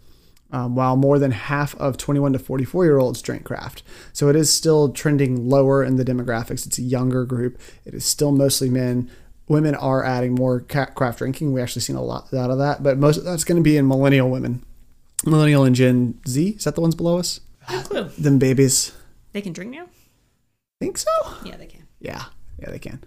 um, 0.53 0.75
while 0.75 0.95
more 0.95 1.19
than 1.19 1.31
half 1.31 1.75
of 1.75 1.97
21 1.97 2.33
to 2.33 2.39
44 2.39 2.85
year 2.85 2.99
olds 2.99 3.21
drink 3.21 3.43
craft. 3.43 3.83
So 4.13 4.29
it 4.29 4.35
is 4.35 4.53
still 4.53 4.93
trending 4.93 5.49
lower 5.49 5.83
in 5.83 5.97
the 5.97 6.05
demographics. 6.05 6.65
It's 6.65 6.77
a 6.77 6.83
younger 6.83 7.25
group. 7.25 7.59
It 7.83 7.93
is 7.93 8.05
still 8.05 8.31
mostly 8.31 8.69
men. 8.69 9.09
Women 9.49 9.75
are 9.75 10.05
adding 10.05 10.35
more 10.35 10.61
craft 10.61 11.17
drinking. 11.17 11.51
We 11.51 11.61
actually 11.61 11.81
seen 11.81 11.97
a 11.97 12.03
lot 12.03 12.33
out 12.33 12.51
of 12.51 12.59
that, 12.59 12.81
but 12.81 12.97
most 12.97 13.17
of 13.17 13.25
that's 13.25 13.43
going 13.43 13.57
to 13.57 13.63
be 13.63 13.75
in 13.75 13.87
millennial 13.87 14.29
women, 14.29 14.63
millennial 15.25 15.65
and 15.65 15.75
Gen 15.75 16.21
Z. 16.25 16.49
Is 16.49 16.63
that 16.63 16.75
the 16.75 16.81
ones 16.81 16.95
below 16.95 17.17
us? 17.17 17.41
No 17.69 17.81
clue. 17.81 18.03
Them 18.17 18.39
babies. 18.39 18.93
They 19.33 19.41
can 19.41 19.51
drink 19.51 19.71
now? 19.71 19.87
Think 20.79 20.97
so? 20.97 21.09
Yeah, 21.43 21.57
they 21.57 21.65
can. 21.65 21.87
Yeah, 21.99 22.25
yeah, 22.57 22.69
they 22.69 22.79
can. 22.79 23.03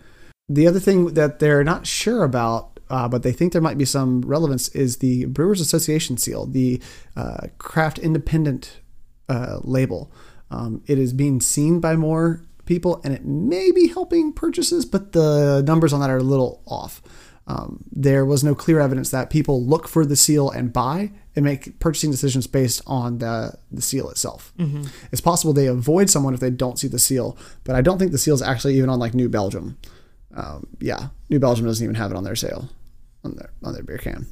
The 0.48 0.66
other 0.66 0.80
thing 0.80 1.14
that 1.14 1.38
they're 1.38 1.64
not 1.64 1.86
sure 1.86 2.22
about, 2.22 2.75
uh, 2.88 3.08
but 3.08 3.22
they 3.22 3.32
think 3.32 3.52
there 3.52 3.62
might 3.62 3.78
be 3.78 3.84
some 3.84 4.20
relevance, 4.22 4.68
is 4.68 4.98
the 4.98 5.24
Brewers 5.26 5.60
Association 5.60 6.16
seal, 6.16 6.46
the 6.46 6.80
uh, 7.16 7.48
craft 7.58 7.98
independent 7.98 8.80
uh, 9.28 9.58
label. 9.62 10.12
Um, 10.50 10.82
it 10.86 10.98
is 10.98 11.12
being 11.12 11.40
seen 11.40 11.80
by 11.80 11.96
more 11.96 12.42
people, 12.64 13.00
and 13.04 13.14
it 13.14 13.24
may 13.24 13.70
be 13.72 13.88
helping 13.88 14.32
purchases, 14.32 14.84
but 14.84 15.12
the 15.12 15.62
numbers 15.66 15.92
on 15.92 16.00
that 16.00 16.10
are 16.10 16.18
a 16.18 16.22
little 16.22 16.62
off. 16.66 17.02
Um, 17.48 17.84
there 17.92 18.24
was 18.24 18.42
no 18.42 18.56
clear 18.56 18.80
evidence 18.80 19.10
that 19.10 19.30
people 19.30 19.64
look 19.64 19.86
for 19.86 20.04
the 20.04 20.16
seal 20.16 20.50
and 20.50 20.72
buy 20.72 21.12
and 21.36 21.44
make 21.44 21.78
purchasing 21.78 22.10
decisions 22.10 22.48
based 22.48 22.82
on 22.88 23.18
the, 23.18 23.54
the 23.70 23.82
seal 23.82 24.10
itself. 24.10 24.52
It's 25.12 25.20
possible 25.20 25.52
they 25.52 25.68
avoid 25.68 26.10
someone 26.10 26.34
if 26.34 26.40
they 26.40 26.50
don't 26.50 26.76
see 26.76 26.88
the 26.88 26.98
seal, 26.98 27.38
but 27.62 27.76
I 27.76 27.82
don't 27.82 27.98
think 27.98 28.10
the 28.10 28.18
seal 28.18 28.34
is 28.34 28.42
actually 28.42 28.76
even 28.76 28.90
on 28.90 28.98
like 28.98 29.14
New 29.14 29.28
Belgium. 29.28 29.78
Um, 30.34 30.66
yeah, 30.80 31.08
New 31.30 31.38
Belgium 31.38 31.66
doesn't 31.66 31.84
even 31.84 31.94
have 31.94 32.10
it 32.10 32.16
on 32.16 32.24
their 32.24 32.34
sale, 32.34 32.68
on 33.26 33.36
their 33.36 33.50
on 33.62 33.74
their 33.74 33.82
beer 33.82 33.98
can. 33.98 34.26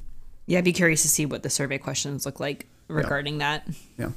Yeah, 0.47 0.59
I'd 0.59 0.65
be 0.65 0.73
curious 0.73 1.03
to 1.03 1.09
see 1.09 1.27
what 1.27 1.43
the 1.43 1.51
survey 1.51 1.79
questions 1.79 2.27
look 2.27 2.41
like 2.41 2.67
regarding 2.89 3.39
that. 3.39 3.67
Yeah, 3.99 4.11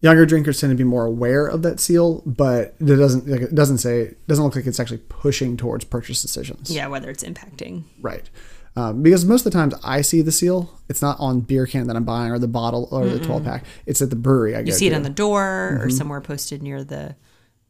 younger 0.00 0.26
drinkers 0.26 0.60
tend 0.60 0.70
to 0.70 0.76
be 0.76 0.84
more 0.84 1.06
aware 1.06 1.46
of 1.46 1.62
that 1.62 1.80
seal, 1.80 2.22
but 2.26 2.74
it 2.78 2.84
doesn't 2.96 3.26
like, 3.26 3.40
it 3.42 3.54
doesn't 3.54 3.78
say 3.78 4.00
it 4.00 4.26
doesn't 4.26 4.44
look 4.44 4.56
like 4.56 4.66
it's 4.66 4.80
actually 4.80 5.02
pushing 5.08 5.56
towards 5.56 5.84
purchase 5.84 6.20
decisions. 6.22 6.70
Yeah, 6.70 6.86
whether 6.88 7.10
it's 7.10 7.24
impacting. 7.24 7.84
Right. 8.00 8.28
Um, 8.76 9.02
because 9.02 9.24
most 9.24 9.46
of 9.46 9.52
the 9.52 9.58
times 9.58 9.74
I 9.84 10.00
see 10.00 10.20
the 10.20 10.32
seal, 10.32 10.80
it's 10.88 11.00
not 11.00 11.18
on 11.20 11.40
beer 11.40 11.66
can 11.66 11.86
that 11.86 11.96
I'm 11.96 12.04
buying 12.04 12.32
or 12.32 12.40
the 12.40 12.48
bottle 12.48 12.88
or 12.90 13.06
the 13.06 13.24
12 13.24 13.44
pack. 13.44 13.64
It's 13.86 14.02
at 14.02 14.10
the 14.10 14.16
brewery 14.16 14.56
I 14.56 14.60
You 14.60 14.72
see 14.72 14.88
it 14.88 14.90
to. 14.90 14.96
on 14.96 15.02
the 15.04 15.10
door 15.10 15.42
or 15.42 15.78
mm-hmm. 15.78 15.90
somewhere 15.90 16.20
posted 16.20 16.60
near 16.60 16.82
the 16.82 17.14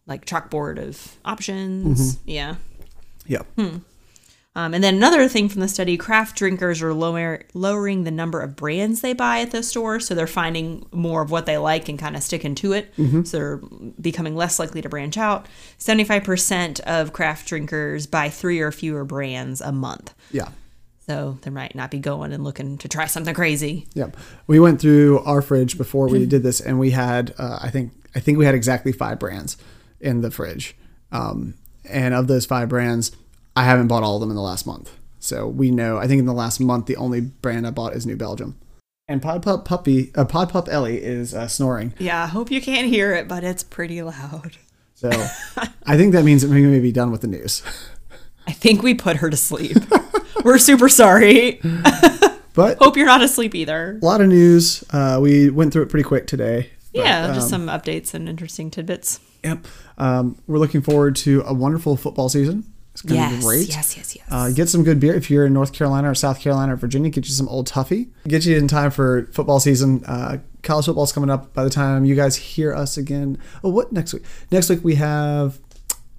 like 0.07 0.25
chalkboard 0.25 0.79
of 0.79 1.17
options. 1.25 2.17
Mm-hmm. 2.17 2.31
Yeah. 2.31 2.55
yeah. 3.27 3.43
Hmm. 3.57 3.79
Um, 4.57 4.73
and 4.73 4.85
then 4.85 4.95
another 4.95 5.27
thing 5.27 5.49
from 5.49 5.61
the 5.63 5.69
study, 5.69 5.97
craft 5.97 6.37
drinkers 6.37 6.81
are 6.81 6.95
lower, 6.95 7.43
lowering 7.55 8.05
the 8.05 8.13
number 8.13 8.41
of 8.41 8.55
brands 8.55 9.01
they 9.01 9.13
buy 9.13 9.41
at 9.41 9.51
the 9.51 9.65
store. 9.65 9.99
So 9.99 10.15
they're 10.15 10.29
finding 10.29 10.87
more 10.93 11.23
of 11.23 11.31
what 11.33 11.47
they 11.47 11.59
like 11.59 11.89
and 11.89 11.99
kind 11.99 12.15
of 12.15 12.23
sticking 12.23 12.55
to 12.57 12.73
it. 12.73 12.93
So 13.25 13.39
they're 13.39 13.57
becoming 14.01 14.37
less 14.37 14.61
likely 14.61 14.81
to 14.83 14.89
branch 14.89 15.19
out. 15.19 15.47
75% 15.81 16.81
of 16.81 17.13
craft 17.13 17.49
drinkers 17.49 18.07
buy 18.07 18.29
three 18.29 18.61
or 18.61 18.71
fewer 18.71 19.05
brands 19.05 19.61
a 19.61 19.73
month. 19.73 20.15
Yeah. 20.31 20.49
So 21.07 21.37
they 21.43 21.51
might 21.51 21.75
not 21.75 21.91
be 21.91 21.99
going 21.99 22.33
and 22.33 22.45
looking 22.45 22.79
to 22.79 22.89
try 22.89 23.07
something 23.07 23.35
crazy. 23.35 23.87
Yep. 23.95 24.17
We 24.47 24.59
went 24.61 24.81
through 24.81 25.19
our 25.21 25.43
fridge 25.43 25.77
before 25.77 26.09
we 26.09 26.25
did 26.25 26.43
this, 26.43 26.61
and 26.61 26.79
we 26.79 26.93
had, 26.93 27.35
uh, 27.37 27.59
I 27.61 27.69
think, 27.71 27.93
I 28.15 28.21
think 28.21 28.39
we 28.39 28.47
had 28.47 28.55
exactly 28.55 28.93
five 28.93 29.19
brands 29.19 29.59
in 30.01 30.23
the 30.23 30.31
fridge. 30.31 30.75
Um, 31.13 31.55
and 31.85 32.15
of 32.15 32.27
those 32.27 32.47
five 32.47 32.71
brands, 32.71 33.13
I 33.57 33.65
haven't 33.65 33.89
bought 33.89 34.03
all 34.03 34.17
of 34.17 34.21
them 34.21 34.31
in 34.31 34.37
the 34.37 34.43
last 34.43 34.67
month. 34.67 34.91
So 35.19 35.47
we 35.47 35.71
know, 35.71 35.97
I 35.97 36.07
think 36.07 36.19
in 36.19 36.27
the 36.27 36.33
last 36.35 36.61
month, 36.61 36.87
the 36.87 36.97
only 36.97 37.21
brand 37.21 37.67
I 37.67 37.71
bought 37.71 37.95
is 37.95 38.05
New 38.07 38.17
Belgium. 38.17 38.59
And 39.09 39.23
Pod 39.23 39.43
Pup 39.43 39.65
Puppy, 39.65 40.11
uh, 40.15 40.25
Pod 40.25 40.51
Pup 40.51 40.69
Ellie 40.69 41.03
is 41.03 41.35
uh, 41.35 41.47
snoring. 41.49 41.95
Yeah, 41.99 42.23
I 42.23 42.27
hope 42.27 42.51
you 42.51 42.61
can't 42.61 42.89
hear 42.89 43.15
it, 43.15 43.29
but 43.29 43.45
it's 43.45 43.63
pretty 43.63 44.03
loud. 44.03 44.57
So 44.95 45.11
I 45.87 45.97
think 45.97 46.13
that 46.13 46.25
means 46.25 46.43
that 46.43 46.51
we 46.51 46.63
may 46.67 46.81
be 46.81 46.93
done 46.93 47.11
with 47.11 47.21
the 47.21 47.27
news. 47.27 47.63
I 48.47 48.53
think 48.53 48.83
we 48.83 48.95
put 48.95 49.19
her 49.19 49.31
to 49.31 49.37
sleep. 49.37 49.77
We're 50.45 50.59
super 50.59 50.89
sorry. 50.89 51.61
But 52.55 52.79
Hope 52.79 52.97
you're 52.97 53.07
not 53.07 53.21
asleep 53.21 53.53
either. 53.57 53.99
a 54.01 54.05
lot 54.05 54.21
of 54.21 54.29
news. 54.29 54.85
Uh, 54.91 55.19
we 55.21 55.51
went 55.51 55.73
through 55.73 55.83
it 55.83 55.89
pretty 55.89 56.05
quick 56.05 56.29
today. 56.29 56.71
But, 56.95 57.05
Yeah, 57.05 57.27
just 57.35 57.53
um, 57.53 57.67
some 57.67 57.81
updates 57.81 58.15
and 58.15 58.29
interesting 58.29 58.71
tidbits. 58.71 59.19
Yep. 59.43 59.67
Um, 59.99 60.39
we're 60.47 60.59
looking 60.59 60.81
forward 60.81 61.17
to 61.17 61.43
a 61.47 61.53
wonderful 61.53 61.97
football 61.97 62.29
season. 62.29 62.73
It's 62.95 63.03
going 63.03 63.29
to 63.29 63.37
be 63.37 63.43
great. 63.43 63.69
yes, 63.69 63.97
yes, 63.97 64.15
yes. 64.15 64.25
Uh, 64.31 64.51
get 64.51 64.69
some 64.69 64.85
good 64.85 65.01
beer 65.01 65.15
if 65.15 65.29
you're 65.29 65.47
in 65.47 65.53
North 65.53 65.73
Carolina 65.73 66.09
or 66.11 66.15
South 66.15 66.41
Carolina 66.41 66.75
or 66.75 66.77
Virginia. 66.77 67.11
Get 67.11 67.27
you 67.27 67.33
some 67.35 67.49
Old 67.49 67.69
Tuffy. 67.69 68.11
Get 68.29 68.47
you 68.47 68.57
in 68.57 68.69
time 68.69 68.93
for 68.93 69.27
football 69.33 69.59
season. 69.59 70.05
Uh, 70.05 70.39
college 70.63 70.87
football's 70.87 71.13
coming 71.13 71.29
up. 71.29 71.53
By 71.53 71.65
the 71.65 71.71
time 71.71 72.05
you 72.05 72.15
guys 72.15 72.37
hear 72.37 72.73
us 72.73 72.97
again, 72.97 73.37
oh, 73.65 73.71
what 73.71 73.91
next 73.93 74.15
week? 74.15 74.23
Next 74.53 74.69
week 74.71 74.85
we 74.85 74.95
have. 74.95 75.59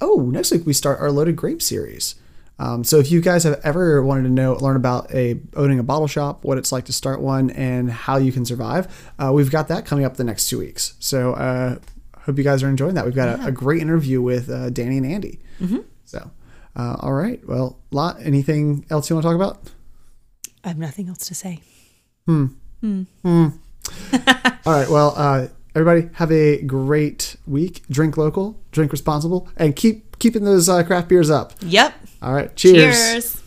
Oh, 0.02 0.30
next 0.34 0.52
week 0.52 0.66
we 0.66 0.74
start 0.74 1.00
our 1.00 1.10
Loaded 1.12 1.38
Grape 1.38 1.62
series. 1.62 2.16
Um, 2.60 2.84
so 2.84 3.00
if 3.00 3.10
you 3.10 3.22
guys 3.22 3.44
have 3.46 3.60
ever 3.64 4.04
wanted 4.04 4.24
to 4.24 4.30
know, 4.30 4.54
learn 4.56 4.76
about 4.76 5.14
a 5.14 5.40
owning 5.56 5.80
a 5.80 5.84
bottle 5.84 6.08
shop, 6.08 6.44
what 6.44 6.58
it's 6.58 6.72
like 6.74 6.86
to 6.86 6.94
start 6.94 7.22
one, 7.22 7.50
and 7.52 7.90
how 7.90 8.18
you 8.18 8.34
can 8.34 8.44
survive, 8.46 9.12
uh, 9.18 9.32
we've 9.34 9.50
got 9.52 9.70
that 9.70 9.86
coming 9.86 10.04
up 10.04 10.18
the 10.18 10.24
next 10.26 10.50
two 10.50 10.60
weeks. 10.60 10.96
So 11.00 11.34
uh, 11.34 11.78
hope 12.20 12.38
you 12.38 12.44
guys 12.44 12.64
are 12.64 12.70
enjoying 12.70 12.96
that. 12.96 13.06
We've 13.06 13.16
got 13.16 13.40
a, 13.40 13.46
a 13.48 13.52
great 13.52 13.82
interview 13.82 14.22
with 14.22 14.50
uh, 14.50 14.70
Danny 14.72 14.98
and 14.98 15.06
Andy. 15.06 15.40
So, 16.06 16.30
uh, 16.76 16.98
all 17.00 17.14
right. 17.14 17.46
Well, 17.48 17.78
lot. 17.92 18.18
Anything 18.22 18.86
else 18.90 19.10
you 19.10 19.16
want 19.16 19.24
to 19.24 19.30
talk 19.30 19.36
about? 19.36 19.62
I 20.64 20.70
have 20.70 20.78
nothing 20.78 21.08
else 21.08 21.28
to 21.28 21.36
say. 21.36 21.62
Hmm. 22.26 22.48
Hmm. 22.82 23.04
All 24.66 24.74
right. 24.74 24.90
Well, 24.90 25.14
uh, 25.16 25.48
everybody 25.76 26.10
have 26.14 26.32
a 26.32 26.62
great 26.62 27.36
week. 27.48 27.84
Drink 27.90 28.18
local, 28.18 28.60
drink 28.72 28.92
responsible, 28.92 29.48
and 29.58 29.76
keep 29.76 30.18
keeping 30.20 30.44
those 30.44 30.68
uh, 30.68 30.84
craft 30.84 31.08
beers 31.08 31.30
up. 31.30 31.54
Yep. 31.62 31.94
All 32.22 32.34
right. 32.34 32.56
Cheers. 32.56 32.96
Cheers. 32.96 33.42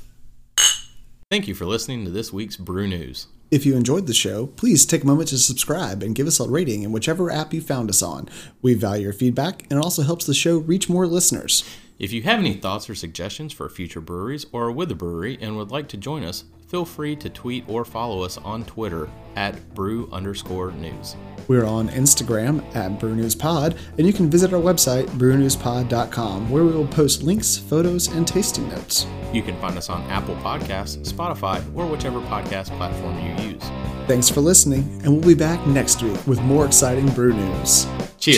Thank 1.30 1.46
you 1.46 1.54
for 1.54 1.66
listening 1.66 2.04
to 2.04 2.10
this 2.10 2.32
week's 2.32 2.56
Brew 2.56 2.86
News. 2.86 3.26
If 3.50 3.64
you 3.64 3.76
enjoyed 3.76 4.06
the 4.06 4.14
show, 4.14 4.46
please 4.46 4.84
take 4.84 5.04
a 5.04 5.06
moment 5.06 5.30
to 5.30 5.38
subscribe 5.38 6.02
and 6.02 6.14
give 6.14 6.26
us 6.26 6.38
a 6.38 6.48
rating 6.48 6.82
in 6.82 6.92
whichever 6.92 7.30
app 7.30 7.54
you 7.54 7.60
found 7.60 7.90
us 7.90 8.02
on. 8.02 8.28
We 8.60 8.74
value 8.74 9.04
your 9.04 9.12
feedback, 9.12 9.62
and 9.64 9.72
it 9.72 9.84
also 9.84 10.02
helps 10.02 10.26
the 10.26 10.34
show 10.34 10.58
reach 10.58 10.88
more 10.88 11.06
listeners. 11.06 11.64
If 11.98 12.12
you 12.12 12.22
have 12.22 12.38
any 12.38 12.54
thoughts 12.54 12.88
or 12.88 12.94
suggestions 12.94 13.52
for 13.52 13.68
future 13.68 14.00
breweries 14.00 14.46
or 14.52 14.66
are 14.66 14.72
with 14.72 14.92
a 14.92 14.94
brewery 14.94 15.36
and 15.40 15.56
would 15.56 15.72
like 15.72 15.88
to 15.88 15.96
join 15.96 16.22
us, 16.22 16.44
feel 16.68 16.84
free 16.84 17.16
to 17.16 17.28
tweet 17.28 17.64
or 17.66 17.84
follow 17.84 18.22
us 18.22 18.38
on 18.38 18.64
Twitter 18.66 19.10
at 19.34 19.74
brew 19.74 20.08
underscore 20.12 20.70
news. 20.70 21.16
We're 21.48 21.64
on 21.64 21.88
Instagram 21.88 22.62
at 22.76 23.00
BrewNewsPod, 23.00 23.76
and 23.96 24.06
you 24.06 24.12
can 24.12 24.30
visit 24.30 24.52
our 24.52 24.60
website, 24.60 25.06
brewnewspod.com, 25.18 26.48
where 26.50 26.62
we 26.62 26.70
will 26.70 26.86
post 26.86 27.24
links, 27.24 27.56
photos, 27.56 28.06
and 28.08 28.28
tasting 28.28 28.68
notes. 28.68 29.06
You 29.32 29.42
can 29.42 29.58
find 29.60 29.76
us 29.76 29.90
on 29.90 30.02
Apple 30.04 30.36
Podcasts, 30.36 31.10
Spotify, 31.10 31.64
or 31.74 31.86
whichever 31.86 32.20
podcast 32.20 32.68
platform 32.76 33.18
you 33.18 33.50
use. 33.54 33.62
Thanks 34.06 34.28
for 34.28 34.40
listening, 34.40 34.82
and 35.02 35.10
we'll 35.12 35.26
be 35.26 35.34
back 35.34 35.66
next 35.66 36.00
week 36.02 36.24
with 36.28 36.40
more 36.42 36.64
exciting 36.64 37.08
brew 37.08 37.32
news. 37.32 37.86
Cheers. 38.20 38.36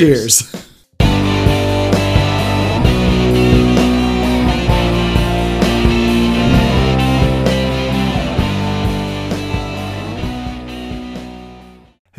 Cheers. 0.51 0.67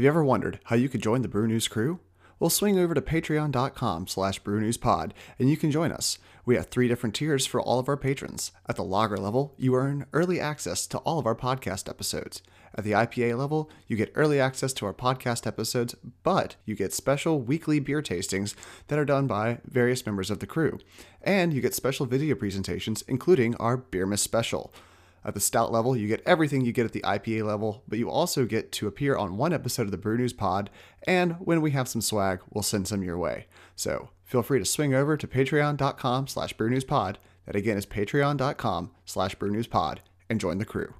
Have 0.01 0.05
you 0.05 0.09
ever 0.09 0.23
wondered 0.23 0.59
how 0.63 0.75
you 0.75 0.89
could 0.89 1.03
join 1.03 1.21
the 1.21 1.27
Brew 1.27 1.47
News 1.47 1.67
crew? 1.67 1.99
Well, 2.39 2.49
swing 2.49 2.79
over 2.79 2.95
to 2.95 3.01
patreon.com 3.01 4.07
slash 4.07 4.41
brewnewspod 4.41 5.11
and 5.37 5.47
you 5.47 5.55
can 5.55 5.69
join 5.69 5.91
us. 5.91 6.17
We 6.43 6.55
have 6.55 6.69
three 6.69 6.87
different 6.87 7.13
tiers 7.13 7.45
for 7.45 7.61
all 7.61 7.77
of 7.77 7.87
our 7.87 7.97
patrons. 7.97 8.51
At 8.67 8.77
the 8.77 8.83
lager 8.83 9.17
level, 9.17 9.53
you 9.59 9.75
earn 9.75 10.07
early 10.11 10.39
access 10.39 10.87
to 10.87 10.97
all 10.97 11.19
of 11.19 11.27
our 11.27 11.35
podcast 11.35 11.87
episodes. 11.87 12.41
At 12.73 12.83
the 12.83 12.93
IPA 12.93 13.37
level, 13.37 13.69
you 13.87 13.95
get 13.95 14.11
early 14.15 14.39
access 14.39 14.73
to 14.73 14.87
our 14.87 14.93
podcast 14.95 15.45
episodes, 15.45 15.93
but 16.23 16.55
you 16.65 16.73
get 16.73 16.95
special 16.95 17.39
weekly 17.39 17.79
beer 17.79 18.01
tastings 18.01 18.55
that 18.87 18.97
are 18.97 19.05
done 19.05 19.27
by 19.27 19.59
various 19.65 20.03
members 20.03 20.31
of 20.31 20.39
the 20.39 20.47
crew. 20.47 20.79
And 21.21 21.53
you 21.53 21.61
get 21.61 21.75
special 21.75 22.07
video 22.07 22.33
presentations, 22.33 23.03
including 23.07 23.53
our 23.57 23.77
Beer 23.77 24.07
Miss 24.07 24.23
Special. 24.23 24.73
At 25.23 25.34
the 25.36 25.39
stout 25.39 25.71
level, 25.71 25.95
you 25.95 26.07
get 26.07 26.23
everything 26.25 26.65
you 26.65 26.71
get 26.71 26.86
at 26.86 26.93
the 26.93 27.01
IPA 27.01 27.45
level, 27.45 27.84
but 27.88 27.99
you 27.99 28.10
also 28.10 28.45
get 28.45 28.71
to 28.73 28.88
appear 28.88 29.15
on 29.15 29.38
one 29.38 29.53
episode 29.53 29.84
of 29.84 29.91
the 29.91 29.97
Brew 29.97 30.17
News 30.17 30.34
Pod, 30.34 30.69
and 31.07 31.34
when 31.34 31.62
we 31.62 31.71
have 31.71 31.88
some 31.88 32.01
swag, 32.01 32.39
we'll 32.49 32.63
send 32.63 32.88
some 32.88 33.03
your 33.03 33.17
way. 33.17 33.45
So 33.75 34.10
feel 34.23 34.41
free 34.41 34.60
to 34.60 34.65
swing 34.65 34.93
over 34.93 35.17
to 35.17 35.27
patreon.com 35.27 36.27
slash 36.27 36.55
brewnewspod. 36.55 37.17
That 37.45 37.55
again 37.55 37.77
is 37.77 37.86
patreon.com 37.86 38.91
slash 39.05 39.36
brewnewspod 39.36 39.99
and 40.29 40.39
join 40.39 40.57
the 40.57 40.65
crew. 40.65 40.93